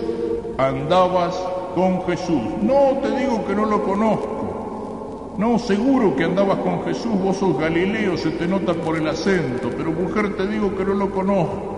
andabas 0.57 1.35
con 1.75 2.03
Jesús. 2.07 2.41
No, 2.63 2.99
te 3.03 3.11
digo 3.11 3.47
que 3.47 3.55
no 3.55 3.67
lo 3.67 3.83
conozco. 3.85 5.35
No, 5.37 5.59
seguro 5.59 6.17
que 6.17 6.25
andabas 6.25 6.61
con 6.61 6.83
Jesús, 6.83 7.13
vos 7.23 7.37
sos 7.37 7.59
Galileo, 7.59 8.17
se 8.17 8.31
te 8.31 8.47
nota 8.47 8.73
por 8.73 8.97
el 8.97 9.07
acento, 9.07 9.69
pero 9.77 9.93
mujer 9.93 10.35
te 10.35 10.47
digo 10.47 10.75
que 10.75 10.83
no 10.83 10.95
lo 10.95 11.11
conozco 11.11 11.76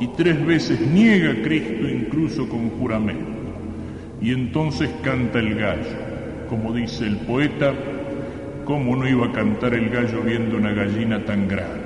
y 0.00 0.08
tres 0.08 0.44
veces 0.44 0.80
niega 0.80 1.32
a 1.32 1.42
Cristo 1.42 1.88
incluso 1.88 2.48
con 2.48 2.70
juramento. 2.70 3.32
Y 4.20 4.32
entonces 4.32 4.90
canta 5.02 5.38
el 5.38 5.54
gallo. 5.54 5.96
Como 6.48 6.72
dice 6.72 7.06
el 7.06 7.16
poeta, 7.18 7.74
¿cómo 8.64 8.96
no 8.96 9.08
iba 9.08 9.26
a 9.26 9.32
cantar 9.32 9.74
el 9.74 9.90
gallo 9.90 10.22
viendo 10.22 10.56
una 10.56 10.72
gallina 10.72 11.24
tan 11.24 11.48
grande? 11.48 11.80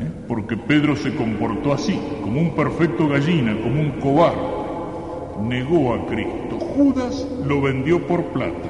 ¿Eh? 0.00 0.10
Porque 0.28 0.56
Pedro 0.56 0.96
se 0.96 1.14
comportó 1.14 1.72
así, 1.72 1.98
como 2.22 2.40
un 2.40 2.54
perfecto 2.54 3.08
gallina, 3.08 3.56
como 3.62 3.80
un 3.80 3.90
cobarde. 4.00 4.62
Negó 5.42 5.94
a 5.94 6.06
Cristo. 6.06 6.58
Judas 6.58 7.26
lo 7.46 7.60
vendió 7.60 8.06
por 8.06 8.24
plata. 8.26 8.68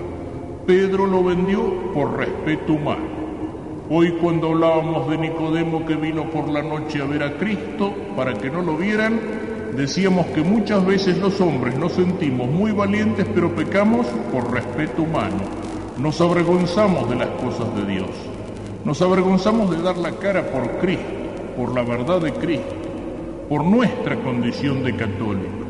Pedro 0.67 1.07
lo 1.07 1.25
vendió 1.25 1.93
por 1.93 2.17
respeto 2.17 2.75
humano. 2.75 3.22
Hoy 3.95 4.13
cuando 4.13 4.49
hablábamos 4.49 5.11
de 5.11 5.19
Nicodemo 5.19 5.85
que 5.85 5.97
vino 5.97 6.25
por 6.31 6.49
la 6.49 6.63
noche 6.63 7.03
a 7.03 7.05
ver 7.05 7.23
a 7.23 7.37
Cristo 7.37 7.93
para 8.17 8.33
que 8.33 8.49
no 8.49 8.63
lo 8.63 8.75
vieran, 8.75 9.21
decíamos 9.77 10.25
que 10.29 10.41
muchas 10.41 10.83
veces 10.87 11.19
los 11.19 11.39
hombres 11.43 11.79
nos 11.79 11.93
sentimos 11.93 12.49
muy 12.49 12.73
valientes 12.73 13.27
pero 13.35 13.55
pecamos 13.55 14.07
por 14.33 14.51
respeto 14.51 15.03
humano. 15.03 15.43
Nos 15.99 16.19
avergonzamos 16.23 17.07
de 17.11 17.17
las 17.17 17.29
cosas 17.33 17.77
de 17.77 17.85
Dios. 17.85 18.09
Nos 18.83 19.03
avergonzamos 19.03 19.71
de 19.71 19.83
dar 19.83 19.99
la 19.99 20.13
cara 20.13 20.51
por 20.51 20.71
Cristo, 20.79 21.13
por 21.55 21.75
la 21.75 21.83
verdad 21.83 22.23
de 22.23 22.33
Cristo, 22.33 22.75
por 23.51 23.63
nuestra 23.63 24.17
condición 24.23 24.83
de 24.85 24.97
católicos. 24.97 25.62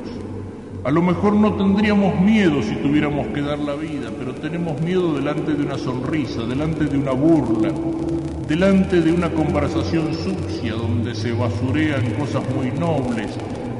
A 0.85 0.91
lo 0.91 1.01
mejor 1.01 1.35
no 1.35 1.55
tendríamos 1.55 2.21
miedo 2.21 2.61
si 2.61 2.75
tuviéramos 2.75 3.29
que 3.29 3.41
dar 3.41 3.61
la 3.61 3.77
vida, 3.77 4.11
pero 4.19 4.35
tenemos 4.35 4.81
miedo 4.81 5.15
delante 5.15 5.55
de 5.55 5.63
una 5.63 5.79
sonrisa, 5.79 6.43
delante 6.43 6.87
de 6.87 6.99
una 6.99 7.13
burla, 7.13 7.71
delante 8.49 9.01
de 9.01 9.13
una 9.13 9.31
conversación 9.31 10.13
sucia 10.13 10.73
donde 10.73 11.15
se 11.15 11.31
basurean 11.31 12.03
cosas 12.19 12.43
muy 12.57 12.73
nobles, 12.73 13.29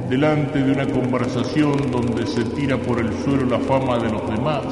delante 0.09 0.63
de 0.63 0.71
una 0.71 0.87
conversación 0.87 1.91
donde 1.91 2.25
se 2.25 2.45
tira 2.45 2.77
por 2.77 2.99
el 2.99 3.11
suelo 3.25 3.47
la 3.47 3.59
fama 3.59 3.97
de 3.97 4.09
los 4.09 4.25
demás, 4.29 4.63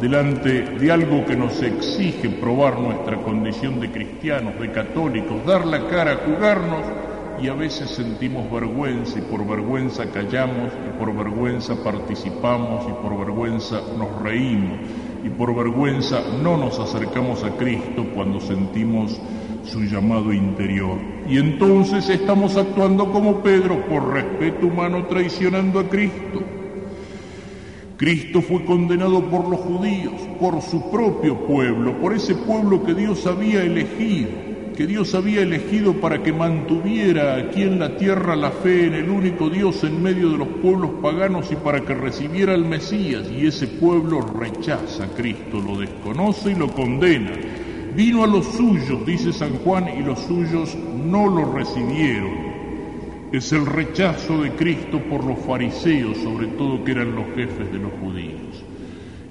delante 0.00 0.62
de 0.62 0.92
algo 0.92 1.26
que 1.26 1.34
nos 1.34 1.60
exige 1.60 2.30
probar 2.30 2.78
nuestra 2.78 3.16
condición 3.16 3.80
de 3.80 3.90
cristianos, 3.90 4.60
de 4.60 4.70
católicos, 4.70 5.44
dar 5.44 5.66
la 5.66 5.88
cara, 5.88 6.20
jugarnos 6.24 7.03
y 7.40 7.48
a 7.48 7.54
veces 7.54 7.90
sentimos 7.90 8.50
vergüenza 8.50 9.18
y 9.18 9.22
por 9.22 9.46
vergüenza 9.46 10.10
callamos 10.10 10.72
y 10.72 10.98
por 10.98 11.14
vergüenza 11.14 11.74
participamos 11.82 12.84
y 12.88 12.92
por 13.02 13.18
vergüenza 13.18 13.80
nos 13.98 14.22
reímos 14.22 14.78
y 15.24 15.28
por 15.30 15.54
vergüenza 15.54 16.20
no 16.42 16.56
nos 16.56 16.78
acercamos 16.78 17.42
a 17.44 17.50
Cristo 17.56 18.06
cuando 18.14 18.40
sentimos 18.40 19.20
su 19.64 19.82
llamado 19.82 20.32
interior. 20.32 20.98
Y 21.28 21.38
entonces 21.38 22.08
estamos 22.10 22.56
actuando 22.56 23.10
como 23.10 23.42
Pedro 23.42 23.86
por 23.86 24.12
respeto 24.12 24.66
humano 24.66 25.06
traicionando 25.06 25.80
a 25.80 25.88
Cristo. 25.88 26.42
Cristo 27.96 28.42
fue 28.42 28.64
condenado 28.64 29.22
por 29.30 29.48
los 29.48 29.60
judíos, 29.60 30.14
por 30.38 30.60
su 30.60 30.90
propio 30.90 31.46
pueblo, 31.46 31.98
por 32.00 32.12
ese 32.12 32.34
pueblo 32.34 32.84
que 32.84 32.92
Dios 32.92 33.26
había 33.26 33.62
elegido 33.62 34.53
que 34.74 34.86
Dios 34.86 35.14
había 35.14 35.42
elegido 35.42 35.94
para 35.94 36.22
que 36.22 36.32
mantuviera 36.32 37.36
aquí 37.36 37.62
en 37.62 37.78
la 37.78 37.96
tierra 37.96 38.34
la 38.34 38.50
fe 38.50 38.86
en 38.86 38.94
el 38.94 39.08
único 39.08 39.48
Dios 39.48 39.84
en 39.84 40.02
medio 40.02 40.30
de 40.30 40.38
los 40.38 40.48
pueblos 40.48 40.90
paganos 41.00 41.50
y 41.52 41.56
para 41.56 41.80
que 41.80 41.94
recibiera 41.94 42.54
al 42.54 42.64
Mesías. 42.64 43.30
Y 43.30 43.46
ese 43.46 43.66
pueblo 43.66 44.20
rechaza 44.20 45.04
a 45.04 45.08
Cristo, 45.08 45.60
lo 45.60 45.78
desconoce 45.78 46.52
y 46.52 46.54
lo 46.54 46.68
condena. 46.68 47.32
vino 47.94 48.24
a 48.24 48.26
los 48.26 48.46
suyos, 48.46 49.06
dice 49.06 49.32
San 49.32 49.54
Juan, 49.58 49.88
y 49.96 50.02
los 50.02 50.18
suyos 50.20 50.76
no 50.76 51.28
lo 51.28 51.52
recibieron. 51.52 52.54
Es 53.32 53.52
el 53.52 53.66
rechazo 53.66 54.42
de 54.42 54.50
Cristo 54.52 55.00
por 55.08 55.24
los 55.24 55.38
fariseos, 55.40 56.16
sobre 56.18 56.48
todo 56.48 56.82
que 56.84 56.92
eran 56.92 57.14
los 57.14 57.26
jefes 57.36 57.70
de 57.72 57.78
los 57.78 57.92
judíos. 58.00 58.64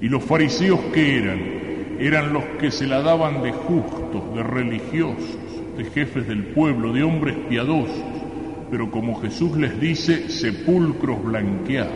¿Y 0.01 0.07
los 0.07 0.23
fariseos 0.23 0.79
qué 0.93 1.17
eran? 1.17 1.62
Eran 1.99 2.33
los 2.33 2.43
que 2.59 2.71
se 2.71 2.87
la 2.87 3.01
daban 3.01 3.41
de 3.43 3.51
justos, 3.51 4.35
de 4.35 4.43
religiosos, 4.43 5.37
de 5.77 5.85
jefes 5.85 6.27
del 6.27 6.43
pueblo, 6.47 6.91
de 6.91 7.03
hombres 7.03 7.35
piadosos, 7.49 8.03
pero 8.69 8.89
como 8.89 9.21
Jesús 9.21 9.55
les 9.57 9.79
dice, 9.79 10.29
sepulcros 10.29 11.23
blanqueados. 11.23 11.93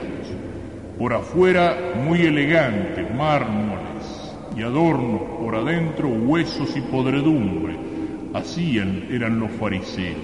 Por 0.97 1.13
afuera 1.13 1.93
muy 2.03 2.21
elegantes, 2.21 3.13
mármoles 3.15 4.33
y 4.55 4.61
adornos, 4.61 5.21
por 5.39 5.55
adentro 5.55 6.09
huesos 6.09 6.75
y 6.75 6.81
podredumbre. 6.81 7.75
Así 8.33 8.77
eran 8.77 9.39
los 9.39 9.51
fariseos. 9.51 10.17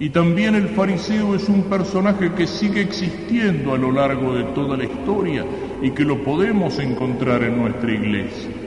Y 0.00 0.10
también 0.10 0.54
el 0.54 0.68
fariseo 0.68 1.34
es 1.34 1.48
un 1.48 1.64
personaje 1.64 2.32
que 2.32 2.46
sigue 2.46 2.80
existiendo 2.80 3.74
a 3.74 3.78
lo 3.78 3.90
largo 3.90 4.32
de 4.34 4.44
toda 4.54 4.76
la 4.76 4.84
historia 4.84 5.44
y 5.82 5.90
que 5.90 6.04
lo 6.04 6.22
podemos 6.22 6.78
encontrar 6.78 7.42
en 7.42 7.58
nuestra 7.58 7.92
iglesia. 7.92 8.57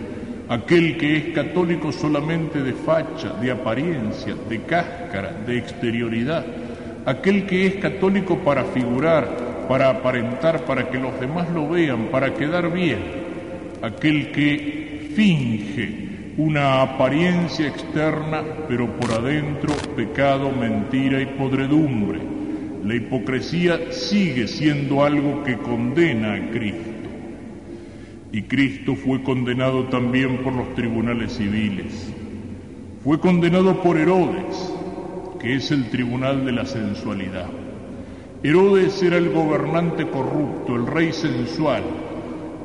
Aquel 0.51 0.97
que 0.97 1.15
es 1.15 1.23
católico 1.33 1.93
solamente 1.93 2.61
de 2.61 2.73
facha, 2.73 3.31
de 3.41 3.51
apariencia, 3.51 4.35
de 4.49 4.59
cáscara, 4.63 5.31
de 5.47 5.57
exterioridad. 5.57 6.45
Aquel 7.05 7.45
que 7.45 7.67
es 7.67 7.75
católico 7.75 8.37
para 8.39 8.65
figurar, 8.65 9.65
para 9.69 9.89
aparentar, 9.89 10.65
para 10.65 10.89
que 10.89 10.97
los 10.97 11.17
demás 11.21 11.49
lo 11.51 11.69
vean, 11.69 12.07
para 12.07 12.33
quedar 12.33 12.69
bien. 12.69 12.99
Aquel 13.81 14.33
que 14.33 15.09
finge 15.15 16.33
una 16.35 16.81
apariencia 16.81 17.69
externa, 17.69 18.43
pero 18.67 18.87
por 18.97 19.09
adentro 19.09 19.73
pecado, 19.95 20.51
mentira 20.51 21.21
y 21.21 21.27
podredumbre. 21.27 22.19
La 22.83 22.93
hipocresía 22.93 23.93
sigue 23.93 24.49
siendo 24.49 25.01
algo 25.05 25.45
que 25.45 25.55
condena 25.55 26.33
a 26.33 26.49
Cristo. 26.51 26.90
Y 28.33 28.43
Cristo 28.43 28.95
fue 28.95 29.21
condenado 29.23 29.85
también 29.85 30.37
por 30.37 30.53
los 30.53 30.73
tribunales 30.73 31.33
civiles. 31.33 32.13
Fue 33.03 33.19
condenado 33.19 33.81
por 33.81 33.97
Herodes, 33.97 34.73
que 35.39 35.55
es 35.55 35.71
el 35.71 35.89
tribunal 35.89 36.45
de 36.45 36.51
la 36.53 36.65
sensualidad. 36.65 37.47
Herodes 38.43 39.03
era 39.03 39.17
el 39.17 39.31
gobernante 39.31 40.07
corrupto, 40.07 40.75
el 40.75 40.87
rey 40.87 41.11
sensual, 41.11 41.83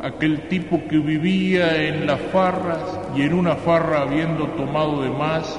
aquel 0.02 0.48
tipo 0.48 0.86
que 0.88 0.98
vivía 0.98 1.88
en 1.88 2.06
las 2.06 2.20
farras 2.32 3.00
y 3.16 3.22
en 3.22 3.34
una 3.34 3.56
farra 3.56 4.02
habiendo 4.02 4.46
tomado 4.50 5.02
de 5.02 5.10
más 5.10 5.58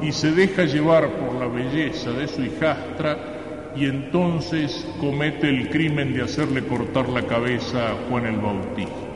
y 0.00 0.12
se 0.12 0.32
deja 0.32 0.64
llevar 0.64 1.10
por 1.10 1.34
la 1.34 1.46
belleza 1.46 2.12
de 2.12 2.28
su 2.28 2.42
hijastra 2.42 3.72
y 3.76 3.86
entonces 3.86 4.86
comete 5.00 5.48
el 5.48 5.68
crimen 5.70 6.14
de 6.14 6.22
hacerle 6.22 6.62
cortar 6.62 7.08
la 7.08 7.22
cabeza 7.22 7.90
a 7.90 7.94
Juan 8.08 8.26
el 8.26 8.36
Bautista. 8.36 9.09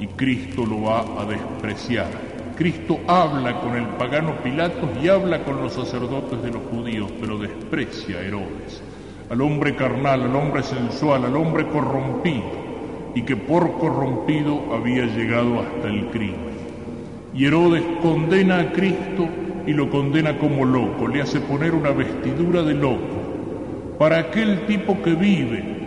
Y 0.00 0.06
Cristo 0.06 0.64
lo 0.64 0.82
va 0.82 1.00
a 1.20 1.24
despreciar. 1.24 2.08
Cristo 2.56 2.98
habla 3.06 3.60
con 3.60 3.76
el 3.76 3.86
pagano 3.86 4.34
Pilatos 4.42 4.90
y 5.02 5.08
habla 5.08 5.44
con 5.44 5.62
los 5.62 5.74
sacerdotes 5.74 6.42
de 6.42 6.50
los 6.50 6.62
judíos, 6.70 7.10
pero 7.20 7.38
desprecia 7.38 8.18
a 8.18 8.22
Herodes, 8.22 8.82
al 9.30 9.40
hombre 9.40 9.76
carnal, 9.76 10.22
al 10.22 10.34
hombre 10.34 10.62
sensual, 10.62 11.24
al 11.24 11.36
hombre 11.36 11.66
corrompido 11.68 12.68
y 13.14 13.22
que 13.22 13.36
por 13.36 13.78
corrompido 13.78 14.74
había 14.74 15.06
llegado 15.06 15.60
hasta 15.60 15.88
el 15.88 16.06
crimen. 16.06 16.48
Y 17.34 17.46
Herodes 17.46 17.82
condena 18.02 18.60
a 18.60 18.72
Cristo 18.72 19.28
y 19.66 19.72
lo 19.72 19.90
condena 19.90 20.38
como 20.38 20.64
loco, 20.64 21.08
le 21.08 21.22
hace 21.22 21.40
poner 21.40 21.74
una 21.74 21.90
vestidura 21.90 22.62
de 22.62 22.74
loco. 22.74 23.96
Para 23.98 24.18
aquel 24.18 24.66
tipo 24.66 25.00
que 25.02 25.14
vive 25.14 25.77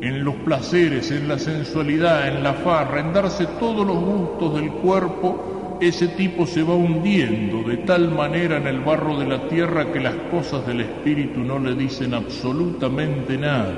en 0.00 0.24
los 0.24 0.34
placeres, 0.36 1.10
en 1.10 1.28
la 1.28 1.38
sensualidad, 1.38 2.28
en 2.28 2.42
la 2.42 2.54
farra, 2.54 3.00
en 3.00 3.12
darse 3.12 3.46
todos 3.58 3.86
los 3.86 3.98
gustos 3.98 4.54
del 4.54 4.70
cuerpo, 4.70 5.78
ese 5.80 6.08
tipo 6.08 6.46
se 6.46 6.62
va 6.62 6.74
hundiendo 6.74 7.62
de 7.68 7.78
tal 7.78 8.10
manera 8.10 8.56
en 8.56 8.66
el 8.66 8.80
barro 8.80 9.18
de 9.18 9.26
la 9.26 9.48
tierra 9.48 9.92
que 9.92 10.00
las 10.00 10.14
cosas 10.30 10.66
del 10.66 10.82
espíritu 10.82 11.40
no 11.40 11.58
le 11.58 11.74
dicen 11.74 12.14
absolutamente 12.14 13.36
nada. 13.38 13.74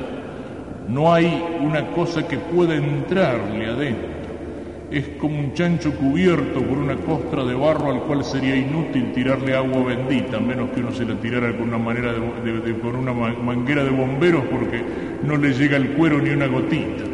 No 0.89 1.13
hay 1.13 1.43
una 1.61 1.87
cosa 1.93 2.27
que 2.27 2.39
pueda 2.39 2.75
entrarle 2.75 3.67
adentro. 3.67 4.22
Es 4.92 5.09
como 5.18 5.40
un 5.40 5.55
chancho 5.55 5.90
cubierto 5.96 6.61
por 6.61 6.76
una 6.76 6.96
costra 6.96 7.44
de 7.44 7.55
barro 7.55 7.90
al 7.90 8.02
cual 8.02 8.22
sería 8.22 8.55
inútil 8.55 9.11
tirarle 9.14 9.57
agua 9.57 9.85
bendita, 9.85 10.37
a 10.37 10.40
menos 10.40 10.68
que 10.68 10.81
uno 10.81 10.92
se 10.92 11.07
la 11.07 11.18
tirara 11.18 11.57
con 11.57 11.68
una 11.68 11.78
manera 11.78 12.12
de, 12.12 12.78
con 12.78 12.96
una 12.96 13.14
manguera 13.14 13.85
de 13.85 13.90
bomberos 13.90 14.44
porque 14.50 14.85
no 15.22 15.38
le 15.38 15.55
llega 15.55 15.78
el 15.78 15.92
cuero 15.92 16.20
ni 16.20 16.28
una 16.28 16.46
gotita. 16.46 17.05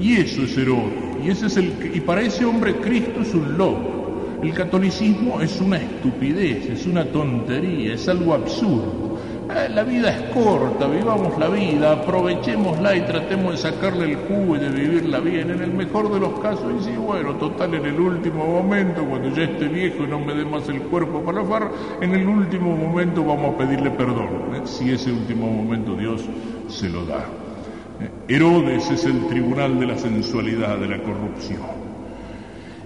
Y 0.00 0.14
eso 0.14 0.44
es 0.44 0.56
Herodes. 0.56 0.94
Y 1.22 1.28
ese 1.28 1.48
es 1.48 1.58
el 1.58 1.74
y 1.92 2.00
para 2.00 2.22
ese 2.22 2.46
hombre 2.46 2.76
Cristo 2.76 3.20
es 3.20 3.34
un 3.34 3.58
loco. 3.58 4.38
El 4.42 4.54
catolicismo 4.54 5.42
es 5.42 5.60
una 5.60 5.76
estupidez, 5.76 6.70
es 6.70 6.86
una 6.86 7.04
tontería, 7.04 7.92
es 7.92 8.08
algo 8.08 8.32
absurdo. 8.32 9.05
La 9.48 9.84
vida 9.84 10.10
es 10.10 10.34
corta, 10.34 10.88
vivamos 10.88 11.38
la 11.38 11.48
vida, 11.48 11.92
aprovechémosla 11.92 12.96
y 12.96 13.02
tratemos 13.02 13.52
de 13.52 13.58
sacarle 13.58 14.10
el 14.10 14.16
jugo 14.16 14.56
y 14.56 14.58
de 14.58 14.70
vivirla 14.70 15.20
bien. 15.20 15.50
En 15.50 15.62
el 15.62 15.72
mejor 15.72 16.12
de 16.12 16.18
los 16.18 16.40
casos, 16.40 16.64
y 16.80 16.84
sí, 16.84 16.96
bueno, 16.96 17.34
total, 17.34 17.74
en 17.74 17.86
el 17.86 18.00
último 18.00 18.44
momento, 18.44 19.04
cuando 19.04 19.28
ya 19.36 19.44
esté 19.44 19.68
viejo 19.68 20.02
y 20.02 20.08
no 20.08 20.18
me 20.18 20.34
dé 20.34 20.44
más 20.44 20.68
el 20.68 20.80
cuerpo 20.82 21.20
para 21.22 21.44
far, 21.44 21.70
en 22.00 22.12
el 22.12 22.26
último 22.26 22.76
momento 22.76 23.24
vamos 23.24 23.54
a 23.54 23.58
pedirle 23.58 23.90
perdón, 23.90 24.56
¿eh? 24.56 24.60
si 24.64 24.90
ese 24.90 25.12
último 25.12 25.46
momento 25.46 25.94
Dios 25.94 26.24
se 26.68 26.88
lo 26.88 27.04
da. 27.04 27.24
Eh, 28.00 28.34
Herodes 28.34 28.90
es 28.90 29.04
el 29.04 29.28
tribunal 29.28 29.78
de 29.78 29.86
la 29.86 29.96
sensualidad, 29.96 30.78
de 30.78 30.88
la 30.88 30.98
corrupción. 30.98 31.60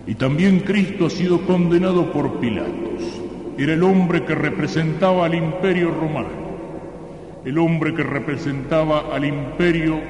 Y 0.07 0.15
también 0.15 0.61
Cristo 0.61 1.07
ha 1.07 1.11
sido 1.11 1.41
condenado 1.47 2.13
por 2.13 2.39
Pilatos. 2.39 3.23
Era 3.57 3.73
el 3.73 3.83
hombre 3.83 4.25
que 4.25 4.35
representaba 4.35 5.25
al 5.25 5.35
imperio 5.35 5.91
romano 5.91 6.50
el 7.45 7.59
hombre 7.59 7.95
que 7.95 8.03
representaba 8.03 9.15
al 9.15 9.25
imperio 9.25 10.01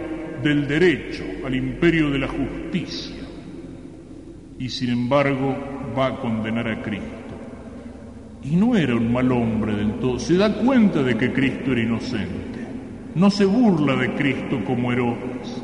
del 0.43 0.67
derecho, 0.67 1.25
al 1.45 1.55
imperio 1.55 2.11
de 2.11 2.19
la 2.19 2.29
justicia, 2.29 3.17
y 4.59 4.69
sin 4.69 4.91
embargo 4.91 5.57
va 5.97 6.07
a 6.07 6.17
condenar 6.17 6.69
a 6.69 6.83
Cristo. 6.83 7.07
Y 8.43 8.57
no 8.57 8.75
era 8.75 8.95
un 8.97 9.13
mal 9.13 9.31
hombre 9.33 9.75
del 9.75 9.95
todo, 9.95 10.19
se 10.19 10.37
da 10.37 10.55
cuenta 10.57 11.03
de 11.03 11.17
que 11.17 11.33
Cristo 11.33 11.73
era 11.73 11.83
inocente, 11.83 12.67
no 13.15 13.31
se 13.31 13.45
burla 13.45 13.95
de 13.97 14.15
Cristo 14.15 14.61
como 14.65 14.93
Herodes, 14.93 15.63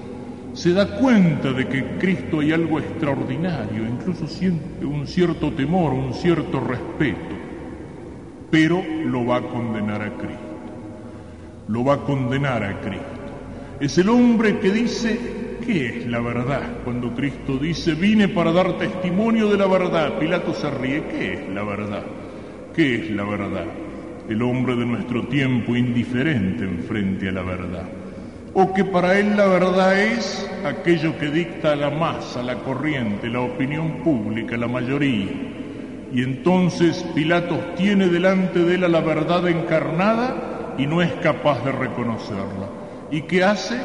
se 0.53 0.73
da 0.73 0.99
cuenta 0.99 1.53
de 1.53 1.67
que 1.67 1.85
Cristo 1.99 2.41
hay 2.41 2.53
algo 2.53 2.79
extraordinario, 2.79 3.87
incluso 3.87 4.27
siente 4.27 4.85
un 4.85 5.07
cierto 5.07 5.53
temor, 5.53 5.93
un 5.93 6.15
cierto 6.15 6.61
respeto, 6.61 7.35
pero 8.51 8.83
lo 9.05 9.27
va 9.27 9.39
a 9.39 9.43
condenar 9.43 10.03
a 10.03 10.17
Cristo 10.17 10.46
lo 11.69 11.85
va 11.85 11.95
a 11.95 12.05
condenar 12.05 12.63
a 12.63 12.81
Cristo. 12.81 13.05
Es 13.81 13.99
el 13.99 14.09
hombre 14.09 14.59
que 14.59 14.71
dice, 14.71 15.19
¿qué 15.65 15.87
es 15.87 16.07
la 16.07 16.21
verdad? 16.21 16.63
Cuando 16.85 17.15
Cristo 17.15 17.59
dice, 17.59 17.95
vine 17.95 18.29
para 18.29 18.53
dar 18.53 18.79
testimonio 18.79 19.49
de 19.49 19.59
la 19.59 19.67
verdad, 19.67 20.19
Pilato 20.19 20.55
se 20.55 20.71
ríe, 20.71 21.05
¿qué 21.11 21.35
es 21.35 21.49
la 21.51 21.63
verdad? 21.63 22.05
¿Qué 22.75 22.97
es 22.97 23.11
la 23.11 23.25
verdad? 23.25 23.67
El 24.29 24.43
hombre 24.43 24.77
de 24.77 24.87
nuestro 24.87 25.27
tiempo 25.29 25.77
indiferente 25.77 26.65
en 26.65 26.79
frente 26.85 27.29
a 27.29 27.33
la 27.33 27.43
verdad. 27.43 27.85
O 28.55 28.73
que 28.73 28.85
para 28.85 29.19
él 29.19 29.37
la 29.37 29.47
verdad 29.47 30.01
es 30.03 30.51
aquello 30.65 31.19
que 31.19 31.31
dicta 31.31 31.77
la 31.77 31.91
masa, 31.91 32.43
la 32.43 32.57
corriente, 32.61 33.29
la 33.29 33.41
opinión 33.41 34.03
pública, 34.03 34.57
la 34.57 34.69
mayoría. 34.69 35.31
Y 36.13 36.23
entonces 36.23 37.05
Pilatos 37.15 37.75
tiene 37.75 38.09
delante 38.09 38.61
de 38.61 38.77
él 38.77 38.85
a 38.85 38.89
la 38.89 39.01
verdad 39.01 39.47
encarnada 39.49 40.46
y 40.79 40.87
no 40.87 41.03
es 41.03 41.13
capaz 41.15 41.65
de 41.65 41.73
reconocerla. 41.73 42.69
¿Y 43.11 43.23
qué 43.23 43.45
hace? 43.45 43.79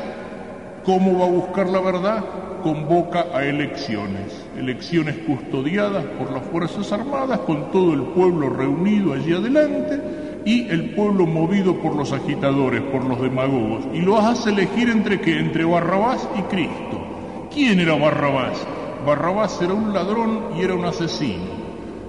¿Cómo 0.84 1.20
va 1.20 1.26
a 1.26 1.30
buscar 1.30 1.68
la 1.70 1.80
verdad? 1.80 2.24
Convoca 2.64 3.26
a 3.34 3.44
elecciones, 3.44 4.46
elecciones 4.58 5.18
custodiadas 5.26 6.06
por 6.18 6.32
las 6.32 6.44
Fuerzas 6.44 6.92
Armadas, 6.92 7.40
con 7.40 7.72
todo 7.72 7.94
el 7.94 8.02
pueblo 8.02 8.50
reunido 8.50 9.14
allí 9.14 9.34
adelante 9.34 10.00
y 10.46 10.68
el 10.70 10.92
pueblo 10.96 11.26
movido 11.26 11.76
por 11.78 11.96
los 11.96 12.12
agitadores, 12.14 12.82
por 12.82 13.04
los 13.06 13.22
demagogos. 13.22 13.86
Y 13.94 14.02
lo 14.02 14.18
hace 14.18 14.50
elegir 14.50 14.90
entre 14.90 15.22
qué? 15.22 15.40
Entre 15.40 15.64
Barrabás 15.66 16.28
y 16.38 16.42
Cristo. 16.44 17.48
¿Quién 17.54 17.80
era 17.80 17.96
Barrabás? 17.96 18.58
Barrabás 19.06 19.62
era 19.62 19.74
un 19.74 19.94
ladrón 19.94 20.50
y 20.58 20.64
era 20.64 20.74
un 20.74 20.86
asesino. 20.86 21.62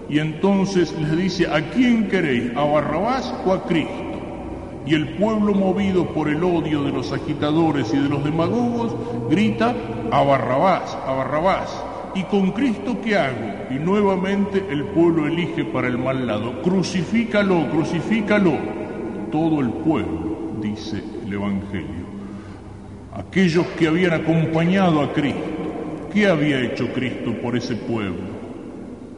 Y 0.08 0.18
entonces 0.18 0.92
les 0.98 1.16
dice, 1.16 1.46
¿a 1.46 1.60
quién 1.70 2.08
queréis? 2.08 2.56
¿A 2.56 2.64
Barrabás 2.64 3.34
o 3.46 3.52
a 3.52 3.62
Cristo? 3.64 4.01
Y 4.86 4.94
el 4.94 5.10
pueblo 5.10 5.54
movido 5.54 6.06
por 6.08 6.28
el 6.28 6.42
odio 6.42 6.82
de 6.82 6.92
los 6.92 7.12
agitadores 7.12 7.92
y 7.94 7.98
de 7.98 8.08
los 8.08 8.24
demagogos 8.24 8.94
grita 9.30 9.74
a 10.10 10.22
Barrabás, 10.22 10.96
a 11.06 11.12
Barrabás. 11.12 11.84
¿Y 12.14 12.24
con 12.24 12.50
Cristo 12.50 12.98
qué 13.02 13.16
hago? 13.16 13.52
Y 13.70 13.74
nuevamente 13.74 14.64
el 14.70 14.84
pueblo 14.84 15.26
elige 15.26 15.64
para 15.64 15.88
el 15.88 15.96
mal 15.96 16.26
lado. 16.26 16.60
Crucifícalo, 16.62 17.70
crucifícalo. 17.70 18.52
Todo 19.30 19.60
el 19.60 19.70
pueblo, 19.70 20.36
dice 20.60 21.02
el 21.24 21.32
Evangelio. 21.32 22.02
Aquellos 23.14 23.66
que 23.78 23.88
habían 23.88 24.12
acompañado 24.12 25.00
a 25.00 25.12
Cristo. 25.12 25.40
¿Qué 26.12 26.26
había 26.26 26.60
hecho 26.60 26.92
Cristo 26.92 27.32
por 27.40 27.56
ese 27.56 27.76
pueblo? 27.76 28.31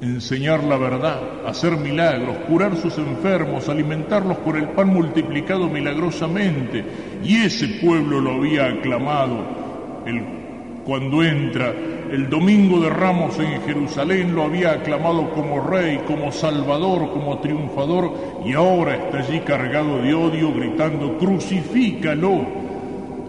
Enseñar 0.05 0.62
la 0.64 0.77
verdad, 0.77 1.47
hacer 1.47 1.77
milagros, 1.77 2.37
curar 2.47 2.77
sus 2.77 2.99
enfermos, 2.99 3.69
alimentarlos 3.69 4.38
con 4.38 4.57
el 4.57 4.69
pan 4.69 4.88
multiplicado 4.88 5.69
milagrosamente. 5.69 6.85
Y 7.25 7.37
ese 7.37 7.69
pueblo 7.85 8.21
lo 8.21 8.33
había 8.35 8.67
aclamado 8.67 9.45
el, 10.07 10.23
cuando 10.85 11.23
entra 11.23 11.73
el 12.11 12.29
domingo 12.29 12.81
de 12.81 12.90
Ramos 12.90 13.38
en 13.38 13.62
Jerusalén, 13.62 14.35
lo 14.35 14.45
había 14.45 14.73
aclamado 14.73 15.31
como 15.31 15.61
rey, 15.61 16.01
como 16.07 16.31
salvador, 16.31 17.11
como 17.11 17.38
triunfador, 17.38 18.12
y 18.45 18.53
ahora 18.53 18.97
está 18.97 19.19
allí 19.19 19.40
cargado 19.40 20.03
de 20.03 20.12
odio, 20.12 20.53
gritando, 20.53 21.17
crucifícalo. 21.19 22.47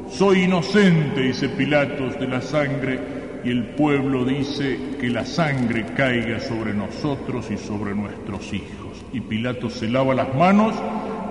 Soy 0.10 0.44
inocente, 0.44 1.22
dice 1.22 1.50
Pilatos, 1.50 2.20
de 2.20 2.28
la 2.28 2.42
sangre 2.42 3.15
y 3.46 3.52
el 3.52 3.64
pueblo 3.64 4.26
dice 4.26 4.80
que 5.00 5.08
la 5.08 5.24
sangre 5.24 5.86
caiga 5.96 6.40
sobre 6.40 6.74
nosotros 6.74 7.52
y 7.52 7.58
sobre 7.58 7.94
nuestros 7.94 8.52
hijos. 8.52 9.06
Y 9.14 9.22
Pilato 9.22 9.70
se 9.70 9.88
lava 9.88 10.16
las 10.16 10.34
manos 10.34 10.74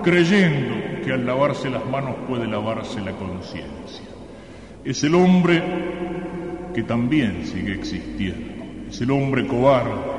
creyendo 0.05 1.03
que 1.05 1.13
al 1.13 1.27
lavarse 1.27 1.69
las 1.69 1.85
manos 1.87 2.15
puede 2.29 2.47
lavarse 2.47 3.01
la 3.01 3.13
conciencia. 3.13 4.05
Es 4.85 5.03
el 5.03 5.17
hombre 5.17 5.61
que 6.73 6.85
también 6.85 7.45
sigue 7.47 7.73
existiendo. 7.73 8.65
Es 8.89 9.01
el 9.01 9.11
hombre 9.11 9.45
cobarde 9.49 10.15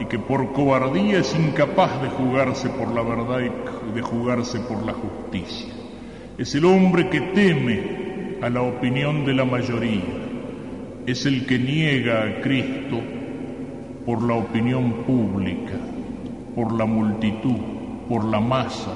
y 0.00 0.04
que 0.04 0.18
por 0.18 0.52
cobardía 0.52 1.20
es 1.20 1.34
incapaz 1.34 2.02
de 2.02 2.10
jugarse 2.10 2.68
por 2.68 2.92
la 2.92 3.02
verdad 3.02 3.40
y 3.40 3.94
de 3.94 4.02
jugarse 4.02 4.60
por 4.60 4.84
la 4.84 4.92
justicia. 4.92 5.72
Es 6.36 6.54
el 6.54 6.66
hombre 6.66 7.08
que 7.08 7.22
teme 7.22 8.36
a 8.42 8.50
la 8.50 8.60
opinión 8.60 9.24
de 9.24 9.32
la 9.32 9.46
mayoría 9.46 10.27
es 11.10 11.24
el 11.24 11.46
que 11.46 11.58
niega 11.58 12.22
a 12.22 12.40
Cristo 12.42 13.00
por 14.04 14.22
la 14.22 14.34
opinión 14.34 15.04
pública, 15.06 15.72
por 16.54 16.74
la 16.74 16.84
multitud, 16.84 17.56
por 18.10 18.24
la 18.24 18.40
masa, 18.40 18.92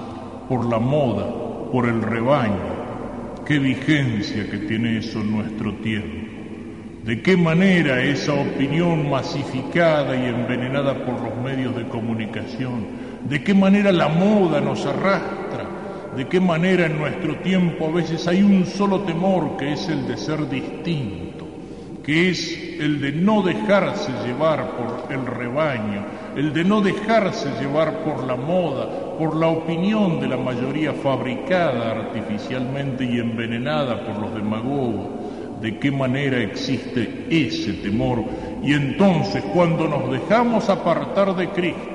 por 0.47 0.67
la 0.67 0.79
moda, 0.79 1.27
por 1.73 1.89
el 1.89 2.03
rebaño. 2.03 2.83
¿Qué 3.47 3.59
vigencia 3.59 4.47
que 4.51 4.59
tiene 4.59 4.99
eso 4.99 5.23
en 5.23 5.33
nuestro 5.33 5.73
tiempo? 5.77 6.29
¿De 7.03 7.23
qué 7.23 7.35
manera 7.35 8.03
esa 8.03 8.35
opinión 8.35 9.09
masificada 9.09 10.15
y 10.15 10.29
envenenada 10.29 11.07
por 11.07 11.19
los 11.19 11.35
medios 11.43 11.75
de 11.75 11.89
comunicación? 11.89 12.89
¿De 13.27 13.43
qué 13.43 13.55
manera 13.55 13.91
la 13.91 14.09
moda 14.09 14.61
nos 14.61 14.85
arrastra? 14.85 15.67
¿De 16.15 16.29
qué 16.29 16.41
manera 16.41 16.85
en 16.85 16.99
nuestro 16.99 17.37
tiempo 17.37 17.87
a 17.87 17.91
veces 17.91 18.29
hay 18.29 18.43
un 18.43 18.67
solo 18.67 19.01
temor 19.01 19.57
que 19.57 19.73
es 19.73 19.89
el 19.89 20.07
de 20.07 20.19
ser 20.19 20.47
distinto? 20.51 21.32
Que 22.03 22.31
es 22.31 22.77
el 22.81 23.01
de 23.01 23.13
no 23.13 23.43
dejarse 23.43 24.11
llevar 24.27 24.77
por 24.77 25.13
el 25.13 25.25
rebaño, 25.25 26.05
el 26.37 26.53
de 26.53 26.65
no 26.65 26.81
dejarse 26.81 27.49
llevar 27.61 28.03
por 28.03 28.25
la 28.25 28.35
moda, 28.35 29.17
por 29.19 29.37
la 29.37 29.49
opinión 29.49 30.19
de 30.21 30.29
la 30.29 30.37
mayoría 30.37 30.93
fabricada 30.93 31.93
artificialmente 31.93 33.05
y 33.05 33.19
envenenada 33.19 34.05
por 34.05 34.19
los 34.19 34.35
demagogos. 34.35 35.61
¿De 35.61 35.79
qué 35.79 35.93
manera 35.93 36.39
existe 36.39 37.27
ese 37.31 37.75
temor? 37.75 38.25
Y 38.65 38.73
entonces 38.73 39.45
cuando 39.55 39.87
nos 39.87 40.11
dejamos 40.11 40.69
apartar 40.69 41.37
de 41.37 41.49
Cristo, 41.51 41.92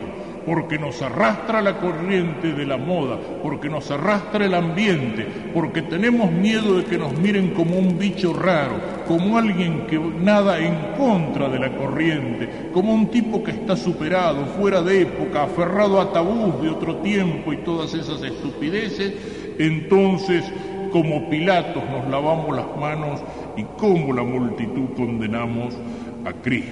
porque 0.47 0.79
nos 0.79 1.01
arrastra 1.01 1.61
la 1.61 1.77
corriente 1.77 2.53
de 2.53 2.65
la 2.65 2.77
moda, 2.77 3.19
porque 3.43 3.67
nos 3.67 3.91
arrastra 3.91 4.45
el 4.45 4.53
ambiente, 4.53 5.27
porque 5.53 5.81
tenemos 5.81 6.31
miedo 6.31 6.77
de 6.77 6.85
que 6.85 6.97
nos 6.97 7.11
miren 7.19 7.49
como 7.49 7.77
un 7.77 7.99
bicho 7.99 8.31
raro, 8.31 8.75
como 9.09 9.37
alguien 9.37 9.85
que 9.87 9.99
nada 9.99 10.57
en 10.57 10.93
contra 10.97 11.49
de 11.49 11.59
la 11.59 11.75
corriente, 11.75 12.69
como 12.71 12.93
un 12.93 13.07
tipo 13.07 13.43
que 13.43 13.51
está 13.51 13.75
superado, 13.75 14.45
fuera 14.57 14.81
de 14.81 15.01
época, 15.01 15.43
aferrado 15.43 15.99
a 15.99 16.13
tabús 16.13 16.61
de 16.61 16.69
otro 16.69 16.95
tiempo 16.99 17.51
y 17.51 17.57
todas 17.57 17.93
esas 17.93 18.23
estupideces, 18.23 19.15
entonces 19.59 20.45
como 20.93 21.29
Pilatos 21.29 21.83
nos 21.91 22.09
lavamos 22.09 22.55
las 22.55 22.77
manos 22.79 23.21
y 23.57 23.63
como 23.77 24.13
la 24.13 24.23
multitud 24.23 24.95
condenamos 24.95 25.77
a 26.23 26.31
Cristo. 26.31 26.71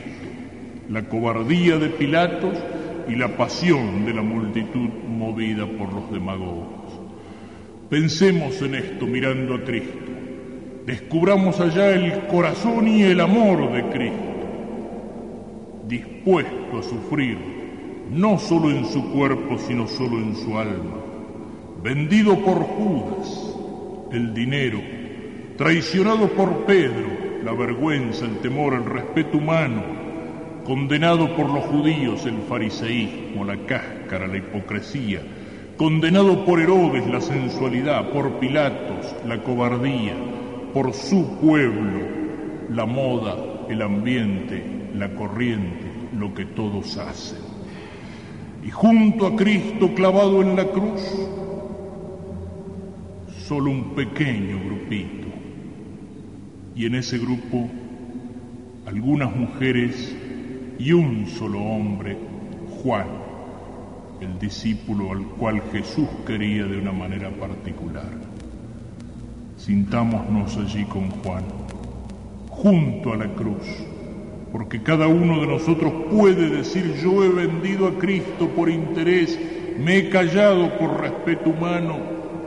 La 0.87 1.01
cobardía 1.09 1.77
de 1.77 1.89
Pilatos 1.89 2.53
y 3.07 3.15
la 3.15 3.37
pasión 3.37 4.05
de 4.05 4.13
la 4.13 4.21
multitud 4.21 4.89
movida 5.07 5.65
por 5.65 5.93
los 5.93 6.11
demagogos. 6.11 6.99
Pensemos 7.89 8.61
en 8.61 8.75
esto 8.75 9.05
mirando 9.05 9.55
a 9.55 9.63
Cristo. 9.63 10.11
Descubramos 10.85 11.59
allá 11.59 11.91
el 11.91 12.27
corazón 12.27 12.87
y 12.87 13.03
el 13.03 13.19
amor 13.19 13.71
de 13.71 13.83
Cristo, 13.89 14.23
dispuesto 15.87 16.79
a 16.79 16.83
sufrir, 16.83 17.37
no 18.11 18.37
solo 18.37 18.69
en 18.69 18.85
su 18.85 19.11
cuerpo, 19.11 19.57
sino 19.57 19.87
solo 19.87 20.17
en 20.19 20.35
su 20.35 20.57
alma. 20.57 20.97
Vendido 21.83 22.37
por 22.43 22.59
Judas, 22.59 23.55
el 24.11 24.33
dinero, 24.33 24.79
traicionado 25.57 26.27
por 26.29 26.65
Pedro, 26.65 27.07
la 27.43 27.53
vergüenza, 27.53 28.25
el 28.25 28.37
temor, 28.39 28.73
el 28.73 28.85
respeto 28.85 29.37
humano, 29.37 30.04
condenado 30.65 31.35
por 31.35 31.47
los 31.49 31.63
judíos 31.65 32.25
el 32.25 32.39
fariseísmo, 32.49 33.45
la 33.45 33.55
cáscara, 33.65 34.25
la 34.25 34.37
hipocresía, 34.37 35.21
condenado 35.77 36.43
por 36.43 36.59
Herodes 36.59 37.05
la 37.07 37.21
sensualidad, 37.21 38.09
por 38.09 38.39
Pilatos 38.39 39.15
la 39.27 39.43
cobardía, 39.43 40.15
por 40.73 40.93
su 40.93 41.37
pueblo 41.39 42.25
la 42.69 42.85
moda, 42.85 43.35
el 43.69 43.81
ambiente, 43.83 44.89
la 44.95 45.13
corriente, 45.13 45.85
lo 46.17 46.33
que 46.33 46.45
todos 46.45 46.97
hacen. 46.97 47.39
Y 48.65 48.71
junto 48.71 49.27
a 49.27 49.35
Cristo 49.35 49.93
clavado 49.93 50.41
en 50.41 50.55
la 50.55 50.65
cruz, 50.65 51.29
solo 53.47 53.69
un 53.69 53.93
pequeño 53.93 54.59
grupito. 54.65 55.27
Y 56.75 56.87
en 56.87 56.95
ese 56.95 57.19
grupo, 57.19 57.69
algunas 58.87 59.35
mujeres 59.35 60.15
y 60.77 60.91
un 60.91 61.27
solo 61.27 61.59
hombre, 61.59 62.17
Juan, 62.81 63.07
el 64.21 64.37
discípulo 64.39 65.11
al 65.11 65.25
cual 65.25 65.61
Jesús 65.71 66.07
quería 66.25 66.65
de 66.65 66.77
una 66.77 66.91
manera 66.91 67.29
particular. 67.29 68.11
Sintámonos 69.57 70.57
allí 70.57 70.83
con 70.85 71.09
Juan, 71.09 71.43
junto 72.49 73.13
a 73.13 73.17
la 73.17 73.33
cruz, 73.33 73.65
porque 74.51 74.81
cada 74.81 75.07
uno 75.07 75.41
de 75.41 75.47
nosotros 75.47 75.91
puede 76.11 76.49
decir 76.49 76.95
yo 77.01 77.23
he 77.23 77.29
vendido 77.29 77.87
a 77.87 77.97
Cristo 77.97 78.49
por 78.49 78.69
interés, 78.69 79.39
me 79.79 79.97
he 79.97 80.09
callado 80.09 80.77
por 80.77 81.01
respeto 81.01 81.49
humano, 81.49 81.97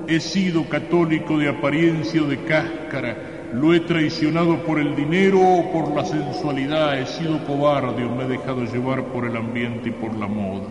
he 0.06 0.20
sido 0.20 0.68
católico 0.68 1.38
de 1.38 1.48
apariencia 1.48 2.22
o 2.22 2.26
de 2.26 2.38
cáscara, 2.44 3.37
lo 3.52 3.72
he 3.72 3.80
traicionado 3.80 4.62
por 4.64 4.78
el 4.78 4.94
dinero 4.94 5.40
o 5.40 5.72
por 5.72 5.94
la 5.94 6.04
sensualidad, 6.04 7.00
he 7.00 7.06
sido 7.06 7.44
cobarde 7.46 8.04
o 8.04 8.14
me 8.14 8.24
he 8.24 8.28
dejado 8.28 8.64
llevar 8.64 9.04
por 9.06 9.24
el 9.24 9.36
ambiente 9.36 9.88
y 9.88 9.92
por 9.92 10.14
la 10.14 10.26
moda. 10.26 10.68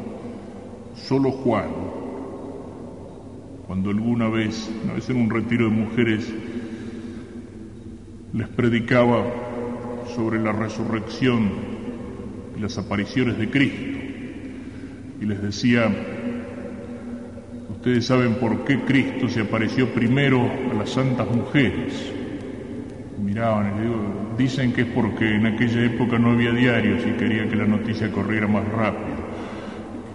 Solo 0.95 1.31
Juan, 1.31 1.69
cuando 3.65 3.89
alguna 3.89 4.29
vez, 4.29 4.69
una 4.83 4.93
vez 4.93 5.09
en 5.09 5.17
un 5.17 5.29
retiro 5.29 5.65
de 5.65 5.71
mujeres, 5.71 6.31
les 8.33 8.47
predicaba 8.49 9.23
sobre 10.15 10.39
la 10.39 10.51
resurrección 10.51 11.49
y 12.55 12.59
las 12.59 12.77
apariciones 12.77 13.37
de 13.37 13.49
Cristo, 13.49 13.97
y 15.19 15.25
les 15.25 15.41
decía, 15.41 15.91
ustedes 17.71 18.05
saben 18.05 18.35
por 18.35 18.65
qué 18.65 18.81
Cristo 18.81 19.27
se 19.29 19.41
apareció 19.41 19.91
primero 19.93 20.41
a 20.71 20.73
las 20.75 20.91
santas 20.91 21.27
mujeres 21.33 22.16
dicen 24.37 24.73
que 24.73 24.81
es 24.81 24.87
porque 24.87 25.35
en 25.35 25.45
aquella 25.45 25.85
época 25.85 26.17
no 26.17 26.31
había 26.31 26.51
diarios 26.51 27.03
y 27.05 27.11
quería 27.17 27.47
que 27.47 27.55
la 27.55 27.65
noticia 27.65 28.11
corriera 28.11 28.47
más 28.47 28.67
rápido. 28.69 29.17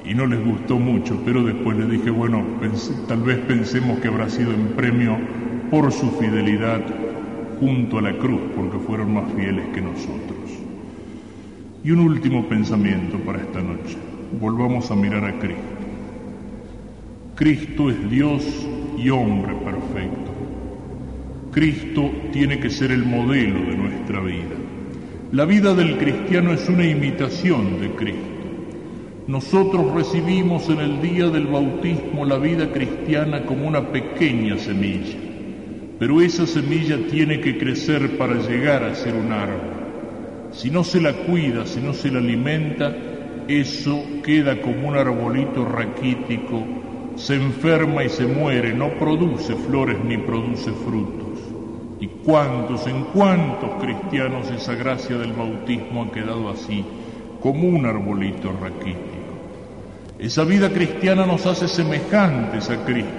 Y 0.05 0.15
no 0.15 0.27
les 0.27 0.45
gustó 0.45 0.79
mucho, 0.79 1.21
pero 1.25 1.45
después 1.45 1.77
les 1.77 1.91
dije, 1.91 2.11
bueno, 2.11 2.45
tal 3.07 3.23
vez 3.23 3.39
pensemos 3.39 4.01
que 4.01 4.09
habrá 4.09 4.29
sido 4.29 4.53
en 4.53 4.69
premio 4.69 5.17
por 5.71 5.93
su 5.93 6.11
fidelidad 6.13 6.81
junto 7.61 7.99
a 7.99 8.03
la 8.03 8.19
cruz, 8.19 8.41
porque 8.57 8.79
fueron 8.79 9.15
más 9.15 9.33
fieles 9.35 9.65
que 9.73 9.81
nosotros. 9.81 10.51
Y 11.85 11.91
un 11.93 12.01
último 12.01 12.49
pensamiento 12.49 13.19
para 13.19 13.39
esta 13.39 13.61
noche. 13.61 13.97
Volvamos 14.41 14.91
a 14.91 14.97
mirar 14.97 15.25
a 15.25 15.39
Cristo. 15.39 15.63
Cristo 17.37 17.91
es 17.91 18.11
Dios 18.11 18.67
y 18.99 19.11
hombre 19.11 19.55
perfecto. 19.55 19.82
Cristo 21.53 22.11
tiene 22.33 22.59
que 22.59 22.71
ser 22.71 22.93
el 22.93 23.05
modelo 23.05 23.61
de 23.61 23.77
nuestra 23.77 24.21
vida. 24.21 24.57
La 25.33 25.45
vida 25.45 25.75
del 25.75 25.99
cristiano 25.99 26.55
es 26.55 26.67
una 26.67 26.87
imitación 26.87 27.79
de 27.79 27.91
Cristo. 27.91 28.33
Nosotros 29.27 29.95
recibimos 29.95 30.71
en 30.71 30.79
el 30.79 31.03
día 31.03 31.29
del 31.29 31.49
bautismo 31.49 32.25
la 32.25 32.39
vida 32.39 32.73
cristiana 32.73 33.45
como 33.45 33.69
una 33.69 33.93
pequeña 33.93 34.57
semilla, 34.57 35.19
pero 35.99 36.23
esa 36.23 36.47
semilla 36.47 36.97
tiene 37.11 37.39
que 37.41 37.59
crecer 37.59 38.17
para 38.17 38.41
llegar 38.49 38.83
a 38.85 38.95
ser 38.95 39.13
un 39.15 39.31
árbol. 39.31 40.53
Si 40.53 40.71
no 40.71 40.83
se 40.83 41.03
la 41.03 41.13
cuida, 41.13 41.67
si 41.67 41.81
no 41.81 41.93
se 41.93 42.11
la 42.11 42.21
alimenta, 42.21 42.97
eso 43.47 44.03
queda 44.25 44.59
como 44.63 44.89
un 44.89 44.97
arbolito 44.97 45.67
raquítico, 45.67 46.65
se 47.17 47.35
enferma 47.35 48.05
y 48.05 48.09
se 48.09 48.27
muere, 48.27 48.73
no 48.73 48.89
produce 48.99 49.55
flores 49.55 49.99
ni 50.03 50.17
produce 50.17 50.73
frutos. 50.73 51.22
¿Y 52.03 52.09
cuántos, 52.25 52.85
en 52.89 53.05
cuántos 53.15 53.81
cristianos 53.81 54.51
esa 54.51 54.75
gracia 54.75 55.17
del 55.17 55.35
bautismo 55.35 56.03
ha 56.03 56.11
quedado 56.11 56.49
así, 56.51 56.85
como 57.41 57.69
un 57.69 57.87
arbolito 57.87 58.53
raquítico? 58.61 58.99
Esa 60.19 60.43
vida 60.43 60.71
cristiana 60.71 61.25
nos 61.27 61.47
hace 61.47 61.69
semejantes 61.69 62.71
a 62.71 62.85
Cristo, 62.85 63.13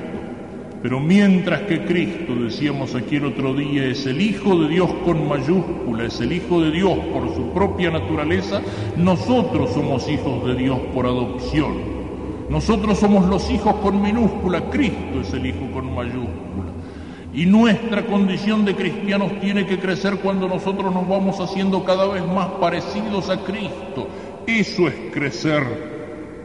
pero 0.82 1.00
mientras 1.00 1.62
que 1.62 1.86
Cristo, 1.86 2.36
decíamos 2.36 2.94
aquí 2.94 3.16
el 3.16 3.28
otro 3.28 3.54
día, 3.54 3.86
es 3.86 4.06
el 4.06 4.20
Hijo 4.20 4.54
de 4.58 4.68
Dios 4.68 4.90
con 5.06 5.30
mayúscula, 5.30 6.04
es 6.04 6.20
el 6.20 6.34
Hijo 6.34 6.60
de 6.60 6.72
Dios 6.72 6.98
por 7.14 7.34
su 7.34 7.54
propia 7.54 7.90
naturaleza, 7.90 8.60
nosotros 8.98 9.70
somos 9.70 10.10
hijos 10.10 10.46
de 10.46 10.56
Dios 10.56 10.78
por 10.94 11.06
adopción. 11.06 11.72
Nosotros 12.50 13.00
somos 13.00 13.30
los 13.30 13.50
hijos 13.50 13.76
con 13.76 14.02
minúscula, 14.02 14.70
Cristo 14.70 15.22
es 15.22 15.32
el 15.32 15.46
Hijo 15.46 15.72
con 15.72 15.96
mayúscula. 15.96 16.83
Y 17.34 17.46
nuestra 17.46 18.06
condición 18.06 18.64
de 18.64 18.76
cristianos 18.76 19.40
tiene 19.42 19.66
que 19.66 19.80
crecer 19.80 20.18
cuando 20.18 20.48
nosotros 20.48 20.94
nos 20.94 21.08
vamos 21.08 21.40
haciendo 21.40 21.84
cada 21.84 22.08
vez 22.08 22.26
más 22.26 22.48
parecidos 22.62 23.30
a 23.30 23.44
Cristo. 23.44 24.08
Eso 24.46 24.88
es 24.88 24.96
crecer 25.12 25.94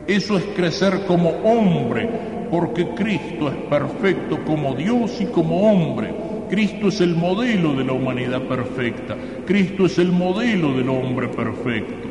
eso 0.09 0.39
es 0.39 0.45
crecer 0.57 1.05
como 1.07 1.29
hombre, 1.45 2.09
porque 2.51 2.89
Cristo 2.95 3.51
es 3.51 3.57
perfecto 3.69 4.43
como 4.47 4.75
Dios 4.75 5.21
y 5.21 5.27
como 5.27 5.71
hombre. 5.71 6.15
Cristo 6.49 6.89
es 6.89 7.03
el 7.03 7.15
modelo 7.15 7.75
de 7.75 7.85
la 7.85 7.93
humanidad 7.93 8.41
perfecta. 8.45 9.15
Cristo 9.45 9.85
es 9.85 9.99
el 9.99 10.11
modelo 10.11 10.73
del 10.73 10.89
hombre 10.89 11.29
perfecto. 11.29 12.09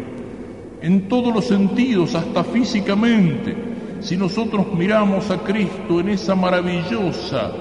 En 0.79 1.07
todos 1.07 1.33
los 1.33 1.45
sentidos, 1.45 2.13
hasta 2.13 2.43
físicamente. 2.43 3.55
Si 3.99 4.15
nosotros 4.15 4.67
miramos 4.77 5.31
a 5.31 5.39
Cristo 5.39 5.99
en 5.99 6.09
esa 6.09 6.35
maravillosa 6.35 7.51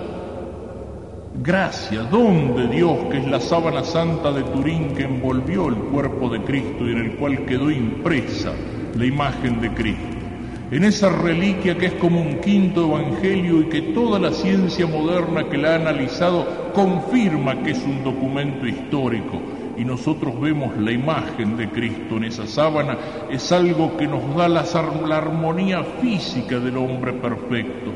gracia, 1.42 2.03
don 2.03 2.57
de 2.57 2.68
Dios, 2.68 2.99
que 3.11 3.18
es 3.18 3.27
la 3.27 3.40
sábana 3.40 3.85
santa 3.85 4.33
de 4.33 4.42
Turín 4.42 4.94
que 4.94 5.05
envolvió 5.05 5.68
el 5.68 5.77
cuerpo 5.77 6.29
de 6.29 6.42
Cristo 6.42 6.87
y 6.87 6.92
en 6.92 6.99
el 6.99 7.16
cual 7.16 7.44
quedó 7.44 7.70
impresa 7.70 8.53
la 8.94 9.05
imagen 9.05 9.61
de 9.61 9.70
Cristo 9.72 10.16
en 10.70 10.83
esa 10.83 11.11
reliquia 11.11 11.79
que 11.79 11.87
es 11.87 11.92
como 11.94 12.20
un 12.20 12.40
quinto 12.40 12.87
evangelio 12.87 13.61
y 13.61 13.66
que 13.66 13.83
toda 13.83 14.18
la 14.18 14.33
ciencia 14.33 14.87
moderna 14.87 15.49
que 15.49 15.59
la 15.59 15.72
ha 15.72 15.75
analizado 15.77 16.72
confirma 16.75 17.62
que 17.62 17.70
es 17.70 17.83
un 17.85 18.03
documento 18.03 18.66
histórico 18.66 19.40
y 19.77 19.85
nosotros 19.85 20.40
vemos 20.40 20.77
la 20.79 20.90
imagen 20.90 21.57
de 21.57 21.68
Cristo 21.68 22.16
en 22.16 22.25
esa 22.25 22.46
sábana, 22.46 22.96
es 23.31 23.53
algo 23.53 23.96
que 23.96 24.07
nos 24.07 24.35
da 24.35 24.49
la, 24.49 24.64
la 25.07 25.18
armonía 25.18 25.85
física 26.01 26.59
del 26.59 26.79
hombre 26.79 27.12
perfecto. 27.12 27.92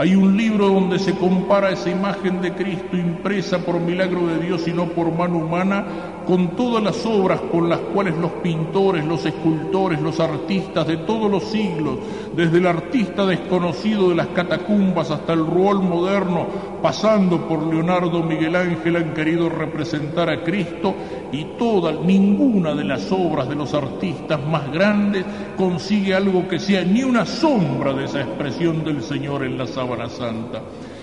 Hay 0.00 0.16
un 0.16 0.34
libro 0.34 0.68
donde 0.68 0.98
se 0.98 1.14
compara 1.14 1.72
esa 1.72 1.90
imagen 1.90 2.40
de 2.40 2.54
Cristo 2.54 2.96
impresa 2.96 3.58
por 3.58 3.78
milagro 3.78 4.28
de 4.28 4.38
Dios 4.38 4.66
y 4.66 4.72
no 4.72 4.86
por 4.86 5.12
mano 5.12 5.36
humana 5.36 5.84
con 6.30 6.50
todas 6.50 6.80
las 6.80 7.04
obras 7.06 7.40
con 7.50 7.68
las 7.68 7.80
cuales 7.80 8.16
los 8.16 8.30
pintores, 8.34 9.04
los 9.04 9.26
escultores, 9.26 10.00
los 10.00 10.20
artistas 10.20 10.86
de 10.86 10.98
todos 10.98 11.28
los 11.28 11.42
siglos, 11.42 11.98
desde 12.36 12.58
el 12.58 12.68
artista 12.68 13.26
desconocido 13.26 14.10
de 14.10 14.14
las 14.14 14.28
catacumbas 14.28 15.10
hasta 15.10 15.32
el 15.32 15.44
rol 15.44 15.82
moderno, 15.82 16.46
pasando 16.80 17.48
por 17.48 17.66
Leonardo 17.66 18.22
Miguel 18.22 18.54
Ángel, 18.54 18.94
han 18.94 19.12
querido 19.12 19.48
representar 19.48 20.30
a 20.30 20.44
Cristo 20.44 20.94
y 21.32 21.46
toda, 21.58 21.90
ninguna 21.90 22.76
de 22.76 22.84
las 22.84 23.10
obras 23.10 23.48
de 23.48 23.56
los 23.56 23.74
artistas 23.74 24.38
más 24.46 24.70
grandes 24.70 25.24
consigue 25.56 26.14
algo 26.14 26.46
que 26.46 26.60
sea 26.60 26.84
ni 26.84 27.02
una 27.02 27.26
sombra 27.26 27.92
de 27.92 28.04
esa 28.04 28.20
expresión 28.20 28.84
del 28.84 29.02
Señor 29.02 29.44
en 29.44 29.58
la 29.58 29.66
sábana 29.66 30.08
santa. 30.08 30.62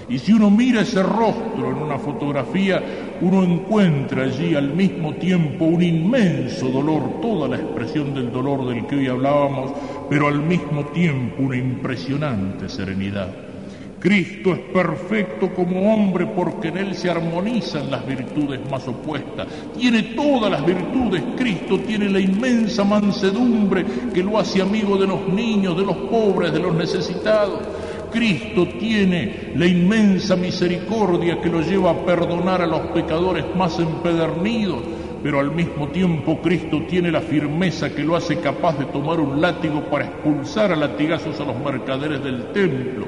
Y 0.09 0.19
si 0.19 0.31
uno 0.31 0.49
mira 0.49 0.81
ese 0.81 1.03
rostro 1.03 1.69
en 1.69 1.77
una 1.77 1.97
fotografía, 1.97 2.81
uno 3.19 3.43
encuentra 3.43 4.23
allí 4.23 4.55
al 4.55 4.73
mismo 4.73 5.13
tiempo 5.15 5.65
un 5.65 5.83
inmenso 5.83 6.69
dolor, 6.69 7.19
toda 7.21 7.49
la 7.49 7.57
expresión 7.57 8.13
del 8.13 8.31
dolor 8.31 8.67
del 8.67 8.85
que 8.87 8.95
hoy 8.95 9.07
hablábamos, 9.07 9.71
pero 10.09 10.27
al 10.27 10.41
mismo 10.41 10.85
tiempo 10.85 11.43
una 11.43 11.57
impresionante 11.57 12.69
serenidad. 12.69 13.47
Cristo 13.99 14.53
es 14.53 14.59
perfecto 14.59 15.53
como 15.53 15.91
hombre 15.93 16.27
porque 16.27 16.67
en 16.67 16.77
él 16.77 16.95
se 16.95 17.09
armonizan 17.09 17.89
las 17.89 18.05
virtudes 18.05 18.59
más 18.69 18.87
opuestas. 18.87 19.47
Tiene 19.77 20.03
todas 20.15 20.51
las 20.51 20.65
virtudes. 20.65 21.23
Cristo 21.35 21.79
tiene 21.79 22.07
la 22.07 22.19
inmensa 22.19 22.83
mansedumbre 22.83 23.83
que 24.13 24.21
lo 24.21 24.37
hace 24.37 24.61
amigo 24.61 24.97
de 24.97 25.07
los 25.07 25.27
niños, 25.27 25.75
de 25.75 25.83
los 25.83 25.97
pobres, 25.97 26.53
de 26.53 26.59
los 26.59 26.75
necesitados. 26.75 27.59
Cristo 28.17 28.67
tiene 28.80 29.51
la 29.53 29.67
inmensa 29.67 30.36
misericordia 30.36 31.39
que 31.39 31.49
lo 31.49 31.62
lleva 31.62 31.91
a 31.91 32.03
perdonar 32.03 32.63
a 32.63 32.65
los 32.65 32.82
pecadores 32.88 33.45
más 33.56 33.77
empedernidos, 33.77 34.82
pero 35.21 35.39
al 35.39 35.51
mismo 35.51 35.89
tiempo 35.89 36.41
Cristo 36.41 36.82
tiene 36.89 37.12
la 37.12 37.21
firmeza 37.21 37.93
que 37.93 38.03
lo 38.03 38.15
hace 38.15 38.38
capaz 38.38 38.80
de 38.80 38.86
tomar 38.86 39.19
un 39.19 39.39
látigo 39.39 39.82
para 39.82 40.06
expulsar 40.06 40.71
a 40.71 40.75
latigazos 40.75 41.39
a 41.39 41.45
los 41.45 41.60
mercaderes 41.60 42.23
del 42.23 42.51
templo. 42.53 43.06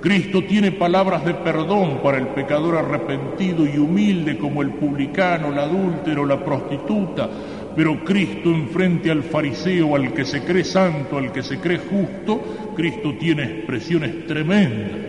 Cristo 0.00 0.44
tiene 0.44 0.70
palabras 0.70 1.24
de 1.24 1.34
perdón 1.34 1.98
para 2.00 2.18
el 2.18 2.28
pecador 2.28 2.76
arrepentido 2.76 3.66
y 3.66 3.76
humilde 3.78 4.38
como 4.38 4.62
el 4.62 4.70
publicano, 4.70 5.48
el 5.48 5.58
adúltero, 5.58 6.24
la 6.24 6.44
prostituta, 6.44 7.28
pero 7.76 8.02
Cristo 8.02 8.50
enfrente 8.50 9.10
al 9.10 9.22
fariseo, 9.22 9.94
al 9.94 10.14
que 10.14 10.24
se 10.24 10.42
cree 10.42 10.64
santo, 10.64 11.18
al 11.18 11.30
que 11.30 11.42
se 11.42 11.58
cree 11.58 11.78
justo, 11.78 12.72
Cristo 12.74 13.14
tiene 13.18 13.42
expresiones 13.42 14.26
tremendas. 14.26 15.06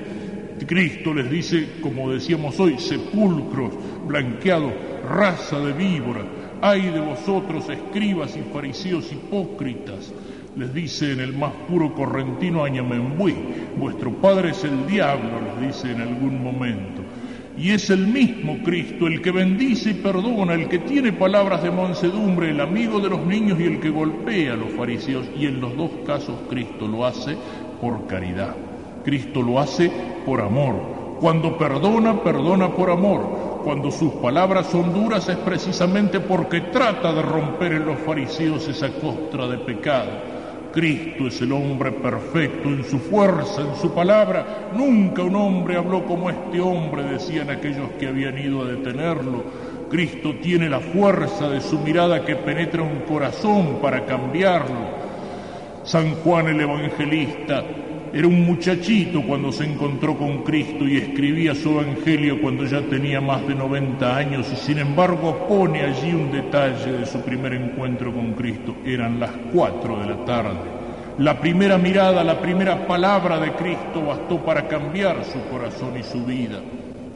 Cristo 0.67 1.13
les 1.13 1.29
dice, 1.29 1.67
como 1.81 2.11
decíamos 2.11 2.59
hoy, 2.59 2.77
sepulcros 2.77 3.71
blanqueados, 4.05 4.73
raza 5.09 5.59
de 5.59 5.71
víbora, 5.71 6.25
ay 6.61 6.89
de 6.89 6.99
vosotros, 6.99 7.69
escribas 7.69 8.35
y 8.35 8.41
fariseos 8.53 9.11
hipócritas, 9.13 10.13
les 10.57 10.73
dice 10.73 11.13
en 11.13 11.21
el 11.21 11.33
más 11.33 11.53
puro 11.69 11.93
correntino 11.93 12.65
Añamembuí, 12.65 13.35
vuestro 13.77 14.11
padre 14.11 14.49
es 14.49 14.63
el 14.65 14.87
diablo, 14.87 15.39
les 15.41 15.67
dice 15.67 15.91
en 15.91 16.01
algún 16.01 16.43
momento. 16.43 17.03
Y 17.57 17.71
es 17.71 17.89
el 17.89 18.07
mismo 18.07 18.59
Cristo 18.63 19.07
el 19.07 19.19
que 19.21 19.31
bendice 19.31 19.89
y 19.89 19.93
perdona, 19.95 20.53
el 20.53 20.67
que 20.67 20.77
tiene 20.77 21.11
palabras 21.11 21.63
de 21.63 21.71
mansedumbre, 21.71 22.51
el 22.51 22.61
amigo 22.61 22.99
de 22.99 23.09
los 23.09 23.25
niños 23.25 23.59
y 23.59 23.63
el 23.63 23.79
que 23.79 23.89
golpea 23.89 24.53
a 24.53 24.57
los 24.57 24.71
fariseos. 24.73 25.25
Y 25.35 25.47
en 25.47 25.59
los 25.59 25.75
dos 25.75 25.89
casos 26.05 26.35
Cristo 26.49 26.87
lo 26.87 27.03
hace 27.03 27.35
por 27.81 28.05
caridad. 28.05 28.55
Cristo 29.03 29.41
lo 29.41 29.59
hace 29.59 29.91
por 30.23 30.39
amor. 30.39 30.75
Cuando 31.19 31.57
perdona, 31.57 32.21
perdona 32.21 32.69
por 32.69 32.91
amor. 32.91 33.61
Cuando 33.63 33.89
sus 33.89 34.13
palabras 34.13 34.67
son 34.67 34.93
duras 34.93 35.27
es 35.27 35.37
precisamente 35.37 36.19
porque 36.19 36.61
trata 36.61 37.11
de 37.11 37.23
romper 37.23 37.73
en 37.73 37.85
los 37.87 37.97
fariseos 37.99 38.67
esa 38.67 38.89
costra 38.89 39.47
de 39.47 39.57
pecado. 39.57 40.36
Cristo 40.71 41.27
es 41.27 41.41
el 41.41 41.51
hombre 41.51 41.91
perfecto 41.91 42.69
en 42.69 42.83
su 42.83 42.99
fuerza, 42.99 43.61
en 43.61 43.75
su 43.75 43.93
palabra. 43.93 44.69
Nunca 44.73 45.23
un 45.23 45.35
hombre 45.35 45.77
habló 45.77 46.05
como 46.05 46.29
este 46.29 46.59
hombre, 46.59 47.03
decían 47.03 47.49
aquellos 47.49 47.89
que 47.99 48.07
habían 48.07 48.37
ido 48.37 48.63
a 48.63 48.67
detenerlo. 48.67 49.43
Cristo 49.89 50.35
tiene 50.41 50.69
la 50.69 50.79
fuerza 50.79 51.49
de 51.49 51.61
su 51.61 51.79
mirada 51.79 52.25
que 52.25 52.35
penetra 52.35 52.81
un 52.83 52.99
corazón 53.07 53.79
para 53.81 54.05
cambiarlo. 54.05 55.07
San 55.83 56.15
Juan 56.15 56.47
el 56.47 56.61
Evangelista 56.61 57.63
era 58.17 58.27
un 58.27 58.47
muchachito 58.47 59.21
cuando 59.21 59.51
se 59.51 59.63
encontró 59.63 60.17
con 60.17 60.39
Cristo 60.39 60.87
y 60.87 60.97
escribía 60.97 61.53
su 61.53 61.79
Evangelio 61.79 62.41
cuando 62.41 62.65
ya 62.65 62.81
tenía 62.81 63.21
más 63.21 63.47
de 63.47 63.53
90 63.53 64.17
años 64.17 64.47
y 64.51 64.55
sin 64.55 64.79
embargo 64.79 65.45
pone 65.47 65.83
allí 65.83 66.13
un 66.13 66.31
detalle 66.31 66.93
de 66.93 67.05
su 67.05 67.21
primer 67.21 67.53
encuentro 67.53 68.11
con 68.11 68.33
Cristo. 68.33 68.75
Eran 68.83 69.19
las 69.19 69.29
4 69.53 69.99
de 69.99 70.07
la 70.07 70.25
tarde. 70.25 70.57
La 71.19 71.39
primera 71.39 71.77
mirada, 71.77 72.23
la 72.23 72.41
primera 72.41 72.87
palabra 72.87 73.39
de 73.39 73.51
Cristo 73.51 74.03
bastó 74.03 74.43
para 74.43 74.67
cambiar 74.67 75.23
su 75.23 75.39
corazón 75.51 75.95
y 75.99 76.01
su 76.01 76.25
vida. 76.25 76.59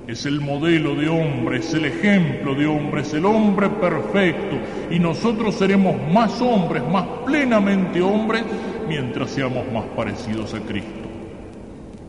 Es 0.08 0.28
el 0.28 0.40
modelo 0.40 0.94
de 0.94 1.10
hombre, 1.10 1.60
es 1.60 1.74
el 1.74 1.86
ejemplo 1.86 2.54
de 2.54 2.68
hombre, 2.68 3.02
es 3.02 3.14
el 3.16 3.26
hombre 3.26 3.70
perfecto. 3.70 4.56
Y 4.92 5.00
nosotros 5.00 5.56
seremos 5.56 5.96
más 6.14 6.40
hombres, 6.42 6.84
más 6.92 7.06
plenamente 7.26 8.02
hombres, 8.04 8.44
mientras 8.92 9.32
seamos 9.32 9.72
más 9.72 9.86
parecidos 9.96 10.54
a 10.54 10.60
Cristo. 10.60 11.08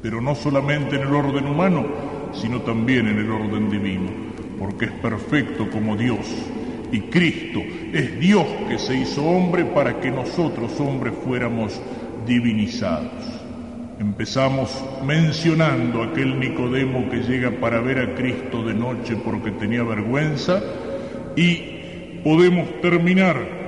Pero 0.02 0.20
no 0.20 0.34
solamente 0.34 0.96
en 0.96 1.02
el 1.02 1.14
orden 1.14 1.46
humano, 1.46 1.86
sino 2.32 2.60
también 2.62 3.06
en 3.06 3.18
el 3.18 3.30
orden 3.30 3.70
divino, 3.70 4.10
porque 4.58 4.86
es 4.86 4.90
perfecto 4.90 5.70
como 5.70 5.96
Dios. 5.96 6.26
y 6.90 7.00
Cristo 7.02 7.60
es 7.92 8.18
Dios 8.20 8.44
que 8.68 8.78
se 8.78 8.94
hizo 8.94 9.24
hombre 9.24 9.64
para 9.64 9.98
que 9.98 10.10
nosotros 10.10 10.78
hombres 10.78 11.14
fuéramos 11.24 11.80
divinizados. 12.26 13.24
Empezamos 13.98 14.84
mencionando 15.06 16.02
aquel 16.02 16.38
Nicodemo 16.38 17.08
que 17.08 17.18
llega 17.18 17.50
para 17.52 17.80
ver 17.80 17.98
a 18.00 18.14
Cristo 18.14 18.62
de 18.62 18.74
noche 18.74 19.16
porque 19.24 19.52
tenía 19.52 19.84
vergüenza 19.84 20.60
y 21.34 22.20
podemos 22.22 22.78
terminar 22.82 23.61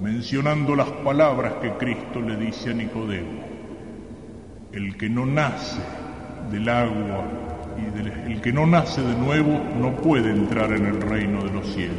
mencionando 0.00 0.76
las 0.76 0.88
palabras 0.88 1.54
que 1.60 1.72
Cristo 1.72 2.20
le 2.20 2.36
dice 2.36 2.70
a 2.70 2.74
Nicodemo. 2.74 3.42
El 4.72 4.96
que 4.96 5.08
no 5.08 5.26
nace 5.26 5.80
del 6.50 6.68
agua 6.68 7.24
y 7.76 8.32
el 8.32 8.40
que 8.40 8.52
no 8.52 8.66
nace 8.66 9.02
de 9.02 9.14
nuevo 9.14 9.60
no 9.80 9.96
puede 9.96 10.30
entrar 10.30 10.72
en 10.72 10.86
el 10.86 11.00
reino 11.00 11.42
de 11.42 11.52
los 11.52 11.66
cielos. 11.66 11.96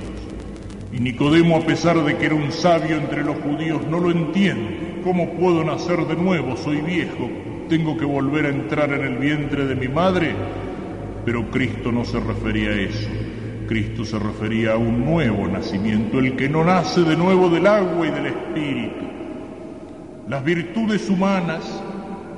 Y 0.92 1.00
Nicodemo, 1.00 1.58
a 1.58 1.66
pesar 1.66 2.04
de 2.04 2.18
que 2.18 2.26
era 2.26 2.36
un 2.36 2.52
sabio 2.52 2.98
entre 2.98 3.24
los 3.24 3.38
judíos, 3.38 3.86
no 3.88 4.00
lo 4.00 4.12
entiende. 4.12 5.02
¿Cómo 5.04 5.34
puedo 5.34 5.64
nacer 5.64 6.06
de 6.08 6.16
nuevo? 6.16 6.58
Soy 6.58 6.82
viejo. 6.82 7.30
¿Tengo 7.70 7.96
que 7.98 8.06
volver 8.06 8.46
a 8.46 8.50
entrar 8.50 8.92
en 8.94 9.04
el 9.04 9.18
vientre 9.18 9.66
de 9.66 9.76
mi 9.76 9.88
madre? 9.88 10.34
Pero 11.26 11.50
Cristo 11.52 11.92
no 11.92 12.04
se 12.04 12.20
refería 12.20 12.70
a 12.70 12.82
eso. 12.82 13.10
Cristo 13.70 14.04
se 14.04 14.18
refería 14.18 14.72
a 14.72 14.78
un 14.78 15.06
nuevo 15.06 15.48
nacimiento, 15.48 16.18
el 16.18 16.36
que 16.36 16.50
no 16.50 16.64
nace 16.64 17.02
de 17.02 17.16
nuevo 17.16 17.52
del 17.52 17.68
agua 17.68 18.08
y 18.08 18.10
del 18.10 18.26
espíritu. 18.26 19.06
Las 20.28 20.44
virtudes 20.44 21.08
humanas, 21.08 21.80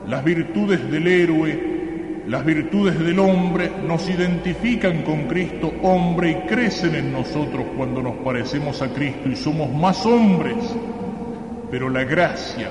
las 0.10 0.26
virtudes 0.26 0.92
del 0.92 1.08
héroe, 1.08 2.24
las 2.28 2.44
virtudes 2.44 3.00
del 3.00 3.18
hombre 3.20 3.72
nos 3.88 4.10
identifican 4.10 5.04
con 5.04 5.30
Cristo 5.30 5.72
hombre 5.84 6.32
y 6.32 6.36
crecen 6.50 6.96
en 6.96 7.14
nosotros 7.14 7.66
cuando 7.78 8.04
nos 8.04 8.18
parecemos 8.18 8.82
a 8.82 8.90
Cristo 8.90 9.30
y 9.30 9.38
somos 9.38 9.74
más 9.74 10.06
hombres. 10.06 10.58
Pero 11.72 11.90
la 11.90 12.04
gracia 12.04 12.70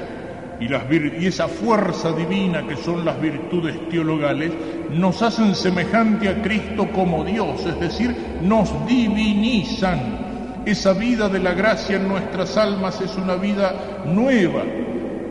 y, 0.61 0.67
y 0.67 1.27
esa 1.27 1.49
fuerza 1.49 2.13
divina 2.13 2.67
que 2.69 2.77
son 2.77 3.07
las 3.07 3.19
virtudes 3.23 3.89
teologales 3.89 4.53
nos 4.93 5.23
hacen 5.23 5.55
semejante 5.55 6.29
a 6.29 6.43
Cristo 6.43 6.89
como 6.93 7.25
Dios, 7.25 7.65
es 7.67 7.79
decir, 7.81 8.15
nos 8.43 8.87
divinizan. 8.87 10.31
Esa 10.67 10.93
vida 10.93 11.29
de 11.29 11.39
la 11.39 11.55
gracia 11.55 11.97
en 11.97 12.07
nuestras 12.07 12.57
almas 12.59 13.01
es 13.01 13.17
una 13.17 13.35
vida 13.35 14.03
nueva, 14.05 14.63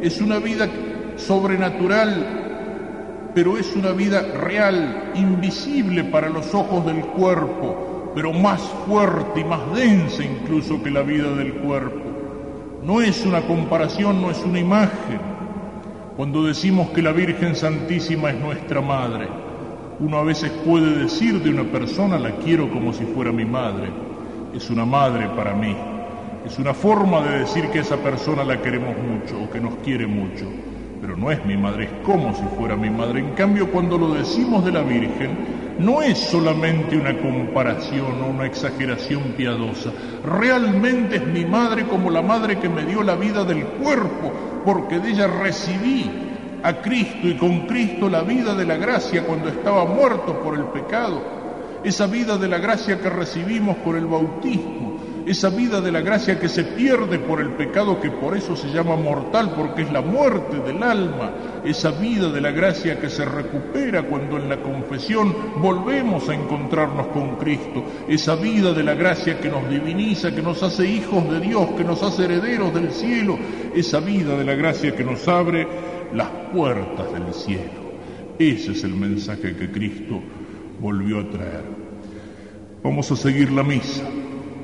es 0.01 0.20
una 0.22 0.39
vida 0.39 0.68
sobrenatural 1.18 2.39
pero 3.34 3.57
es 3.57 3.76
una 3.76 3.91
vida 3.91 4.22
real, 4.22 5.12
invisible 5.16 6.03
para 6.03 6.30
los 6.30 6.53
ojos 6.53 6.86
del 6.86 7.01
cuerpo, 7.01 8.12
pero 8.16 8.34
más 8.34 8.62
fuerte 8.88 9.41
y 9.41 9.43
más 9.43 9.74
densa 9.74 10.24
incluso 10.24 10.82
que 10.82 10.89
la 10.89 11.03
vida 11.03 11.34
del 11.36 11.53
cuerpo. 11.55 12.01
No 12.84 13.01
es 13.01 13.26
una 13.26 13.41
comparación, 13.41 14.22
no 14.22 14.32
es 14.32 14.39
una 14.43 14.60
imagen. 14.60 15.22
Cuando 16.18 16.43
decimos 16.43 16.89
que 16.89 17.01
la 17.01 17.12
Virgen 17.12 17.55
Santísima 17.55 18.32
es 18.32 18.39
nuestra 18.39 18.82
madre, 18.82 19.28
uno 19.99 20.17
a 20.17 20.23
veces 20.23 20.51
puede 20.65 21.03
decir 21.03 21.41
de 21.41 21.49
una 21.49 21.63
persona, 21.63 22.17
la 22.17 22.31
quiero 22.37 22.69
como 22.69 22.93
si 22.93 23.05
fuera 23.05 23.31
mi 23.31 23.45
madre. 23.45 23.89
Es 24.55 24.69
una 24.69 24.85
madre 24.85 25.27
para 25.35 25.53
mí. 25.53 25.75
Es 26.45 26.57
una 26.57 26.73
forma 26.73 27.21
de 27.21 27.39
decir 27.39 27.67
que 27.69 27.79
esa 27.79 27.97
persona 27.97 28.43
la 28.43 28.61
queremos 28.61 28.95
mucho 28.97 29.43
o 29.43 29.49
que 29.49 29.59
nos 29.59 29.75
quiere 29.75 30.07
mucho 30.07 30.45
pero 31.01 31.15
no 31.15 31.31
es 31.31 31.43
mi 31.45 31.57
madre, 31.57 31.85
es 31.85 31.91
como 32.05 32.33
si 32.35 32.43
fuera 32.57 32.75
mi 32.75 32.89
madre. 32.89 33.19
En 33.19 33.31
cambio, 33.31 33.71
cuando 33.71 33.97
lo 33.97 34.13
decimos 34.13 34.65
de 34.65 34.71
la 34.71 34.81
Virgen, 34.81 35.37
no 35.79 36.01
es 36.01 36.17
solamente 36.17 36.97
una 36.97 37.17
comparación 37.17 38.21
o 38.21 38.27
una 38.27 38.45
exageración 38.45 39.33
piadosa, 39.37 39.91
realmente 40.25 41.17
es 41.17 41.27
mi 41.27 41.45
madre 41.45 41.85
como 41.85 42.09
la 42.09 42.21
madre 42.21 42.59
que 42.59 42.67
me 42.67 42.85
dio 42.85 43.01
la 43.01 43.15
vida 43.15 43.45
del 43.45 43.63
cuerpo, 43.65 44.31
porque 44.65 44.99
de 44.99 45.11
ella 45.11 45.27
recibí 45.27 46.28
a 46.64 46.82
Cristo 46.82 47.28
y 47.28 47.36
con 47.36 47.68
Cristo 47.68 48.10
la 48.10 48.22
vida 48.22 48.55
de 48.55 48.66
la 48.66 48.78
gracia 48.78 49.24
cuando 49.24 49.49
estaba 49.49 49.86
muerto 49.86 50.39
por 50.39 50.57
el 50.57 50.66
pecado, 50.66 51.22
esa 51.84 52.07
vida 52.07 52.38
de 52.38 52.47
la 52.47 52.57
gracia 52.57 52.99
que 52.99 53.10
recibimos 53.10 53.78
por 53.78 53.95
el 53.95 54.05
bautismo. 54.05 54.89
Esa 55.26 55.49
vida 55.49 55.80
de 55.80 55.91
la 55.91 56.01
gracia 56.01 56.39
que 56.39 56.49
se 56.49 56.64
pierde 56.64 57.20
por 57.20 57.39
el 57.39 57.51
pecado 57.51 58.01
que 58.01 58.10
por 58.10 58.36
eso 58.36 58.55
se 58.55 58.70
llama 58.70 58.95
mortal, 58.95 59.53
porque 59.55 59.84
es 59.84 59.91
la 59.91 60.01
muerte 60.01 60.57
del 60.57 60.82
alma, 60.82 61.32
esa 61.64 61.91
vida 61.91 62.32
de 62.32 62.41
la 62.41 62.49
gracia 62.49 62.99
que 62.99 63.12
se 63.12 63.26
recupera 63.26 64.01
cuando 64.01 64.38
en 64.38 64.49
la 64.49 64.57
confesión 64.57 65.36
volvemos 65.57 66.30
a 66.30 66.34
encontrarnos 66.34 67.07
con 67.07 67.36
Cristo, 67.36 67.84
esa 68.07 68.36
vida 68.38 68.74
de 68.74 68.84
la 68.84 68.95
gracia 68.95 69.39
que 69.39 69.49
nos 69.49 69.70
diviniza, 69.70 70.34
que 70.34 70.41
nos 70.41 70.64
hace 70.64 70.88
hijos 70.88 71.30
de 71.30 71.39
Dios, 71.39 71.68
que 71.78 71.84
nos 71.84 72.01
hace 72.01 72.26
herederos 72.26 72.74
del 72.74 72.91
cielo, 72.91 73.38
esa 73.76 73.99
vida 73.99 74.36
de 74.36 74.45
la 74.45 74.55
gracia 74.55 74.95
que 74.95 75.03
nos 75.03 75.28
abre 75.28 75.68
las 76.14 76.28
puertas 76.53 77.12
del 77.14 77.34
cielo. 77.34 77.89
Ese 78.38 78.72
es 78.72 78.84
el 78.84 78.95
mensaje 78.95 79.55
que 79.55 79.70
Cristo 79.70 80.22
volvió 80.80 81.20
a 81.20 81.30
traer. 81.30 81.64
Vamos 82.84 83.12
a 83.12 83.16
seguir 83.16 83.51
la 83.51 83.64
misa. 83.64 84.03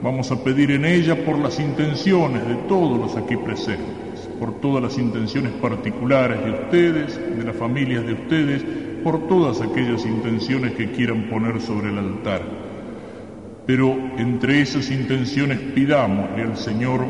Vamos 0.02 0.32
a 0.32 0.44
pedir 0.44 0.72
en 0.72 0.86
ella 0.86 1.26
por 1.26 1.40
las 1.40 1.60
intenciones 1.60 2.48
de 2.48 2.56
todos 2.68 2.98
los 2.98 3.16
aquí 3.16 3.36
presentes, 3.38 4.30
por 4.40 4.60
todas 4.60 4.84
las 4.84 4.98
intenciones 4.98 5.52
particulares 5.54 6.44
de 6.44 6.52
ustedes, 6.52 7.38
de 7.38 7.44
las 7.44 7.56
familias 7.56 8.06
de 8.06 8.14
ustedes, 8.14 8.64
por 9.04 9.28
todas 9.28 9.62
aquellas 9.62 10.06
intenciones 10.06 10.74
que 10.74 10.92
quieran 10.92 11.30
poner 11.30 11.60
sobre 11.60 11.90
el 11.90 11.98
altar. 11.98 12.42
Pero 13.66 13.96
entre 14.18 14.62
esas 14.62 14.92
intenciones 14.92 15.60
pidámosle 15.60 16.44
al 16.44 16.58
Señor 16.58 17.06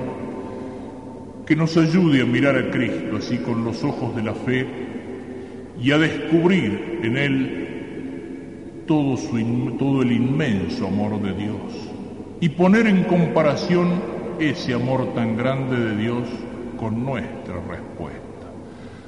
que 1.45 1.55
nos 1.55 1.77
ayude 1.77 2.21
a 2.21 2.25
mirar 2.25 2.57
a 2.57 2.71
Cristo 2.71 3.17
así 3.17 3.37
con 3.37 3.63
los 3.63 3.83
ojos 3.83 4.15
de 4.15 4.23
la 4.23 4.33
fe 4.33 4.67
y 5.79 5.91
a 5.91 5.97
descubrir 5.97 6.99
en 7.03 7.17
Él 7.17 7.65
todo, 8.87 9.17
su, 9.17 9.75
todo 9.77 10.01
el 10.01 10.11
inmenso 10.11 10.87
amor 10.87 11.21
de 11.21 11.33
Dios 11.33 11.89
y 12.41 12.49
poner 12.49 12.87
en 12.87 13.03
comparación 13.03 14.15
ese 14.39 14.73
amor 14.73 15.13
tan 15.13 15.37
grande 15.37 15.77
de 15.77 15.97
Dios 15.97 16.27
con 16.77 17.03
nuestra 17.03 17.55
respuesta. 17.55 18.25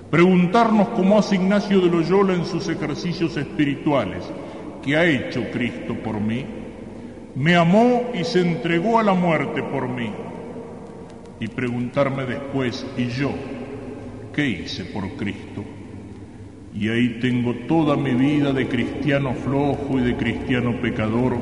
Preguntarnos 0.09 0.89
cómo 0.89 1.19
hace 1.19 1.35
Ignacio 1.35 1.81
de 1.81 1.89
Loyola 1.89 2.33
en 2.33 2.45
sus 2.45 2.69
ejercicios 2.69 3.35
espirituales, 3.35 4.23
¿qué 4.83 4.95
ha 4.95 5.05
hecho 5.05 5.43
Cristo 5.51 5.95
por 5.95 6.21
mí? 6.21 6.45
Me 7.35 7.55
amó 7.55 8.11
y 8.13 8.23
se 8.23 8.41
entregó 8.41 8.99
a 8.99 9.03
la 9.03 9.13
muerte 9.13 9.61
por 9.63 9.89
mí. 9.89 10.09
Y 11.39 11.47
preguntarme 11.47 12.25
después, 12.25 12.85
¿y 12.97 13.07
yo 13.07 13.31
qué 14.33 14.47
hice 14.47 14.85
por 14.85 15.07
Cristo? 15.17 15.63
Y 16.73 16.89
ahí 16.89 17.19
tengo 17.21 17.53
toda 17.67 17.95
mi 17.95 18.13
vida 18.13 18.53
de 18.53 18.67
cristiano 18.67 19.33
flojo 19.33 19.99
y 19.99 20.01
de 20.01 20.15
cristiano 20.15 20.79
pecador 20.81 21.37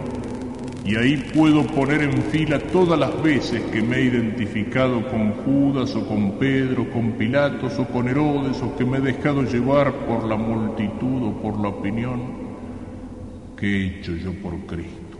y 0.85 0.95
ahí 0.97 1.17
puedo 1.33 1.65
poner 1.65 2.03
en 2.03 2.21
fila 2.21 2.59
todas 2.59 2.99
las 2.99 3.21
veces 3.23 3.59
que 3.71 3.81
me 3.81 3.97
he 3.97 4.03
identificado 4.03 5.01
con 5.09 5.31
Judas 5.31 5.95
o 5.95 6.07
con 6.07 6.33
Pedro, 6.33 6.87
con 6.91 7.13
Pilatos 7.13 7.79
o 7.79 7.87
con 7.87 8.07
Herodes 8.07 8.61
o 8.61 8.77
que 8.77 8.85
me 8.85 8.99
he 8.99 9.01
dejado 9.01 9.41
llevar 9.43 9.91
por 10.05 10.25
la 10.25 10.35
multitud 10.35 11.23
o 11.23 11.41
por 11.41 11.59
la 11.59 11.69
opinión 11.69 12.21
que 13.57 13.65
he 13.65 13.85
hecho 13.87 14.15
yo 14.15 14.31
por 14.33 14.55
Cristo. 14.67 15.17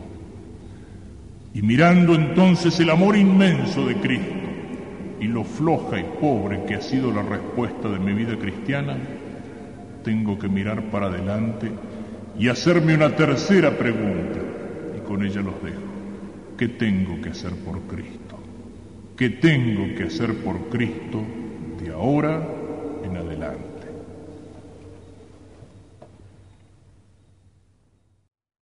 Y 1.56 1.64
mirando 1.64 2.14
entonces 2.14 2.80
el 2.80 2.92
amor 2.92 3.18
inmenso 3.18 3.88
de 3.88 3.96
Cristo 3.96 4.48
y 5.20 5.28
lo 5.28 5.44
floja 5.44 6.00
y 6.00 6.06
pobre 6.20 6.64
que 6.66 6.76
ha 6.76 6.82
sido 6.82 7.12
la 7.12 7.22
respuesta 7.22 7.90
de 7.90 8.00
mi 8.00 8.14
vida 8.14 8.38
cristiana, 8.38 8.98
tengo 10.04 10.38
que 10.38 10.48
mirar 10.48 10.84
para 10.92 11.08
adelante 11.08 11.72
y 12.38 12.50
hacerme 12.50 12.96
una 12.96 13.16
tercera 13.16 13.72
pregunta 13.72 14.40
con 15.06 15.24
ella 15.24 15.42
los 15.42 15.62
dejo. 15.64 15.82
¿Qué 16.58 16.68
tengo 16.68 17.22
que 17.22 17.30
hacer 17.30 17.52
por 17.56 17.82
Cristo? 17.82 18.38
¿Qué 19.16 19.30
tengo 19.30 19.96
que 19.96 20.04
hacer 20.04 20.36
por 20.36 20.70
Cristo 20.70 21.24
de 21.82 21.92
ahora 21.92 22.46
en 23.04 23.18
adelante? 23.18 23.75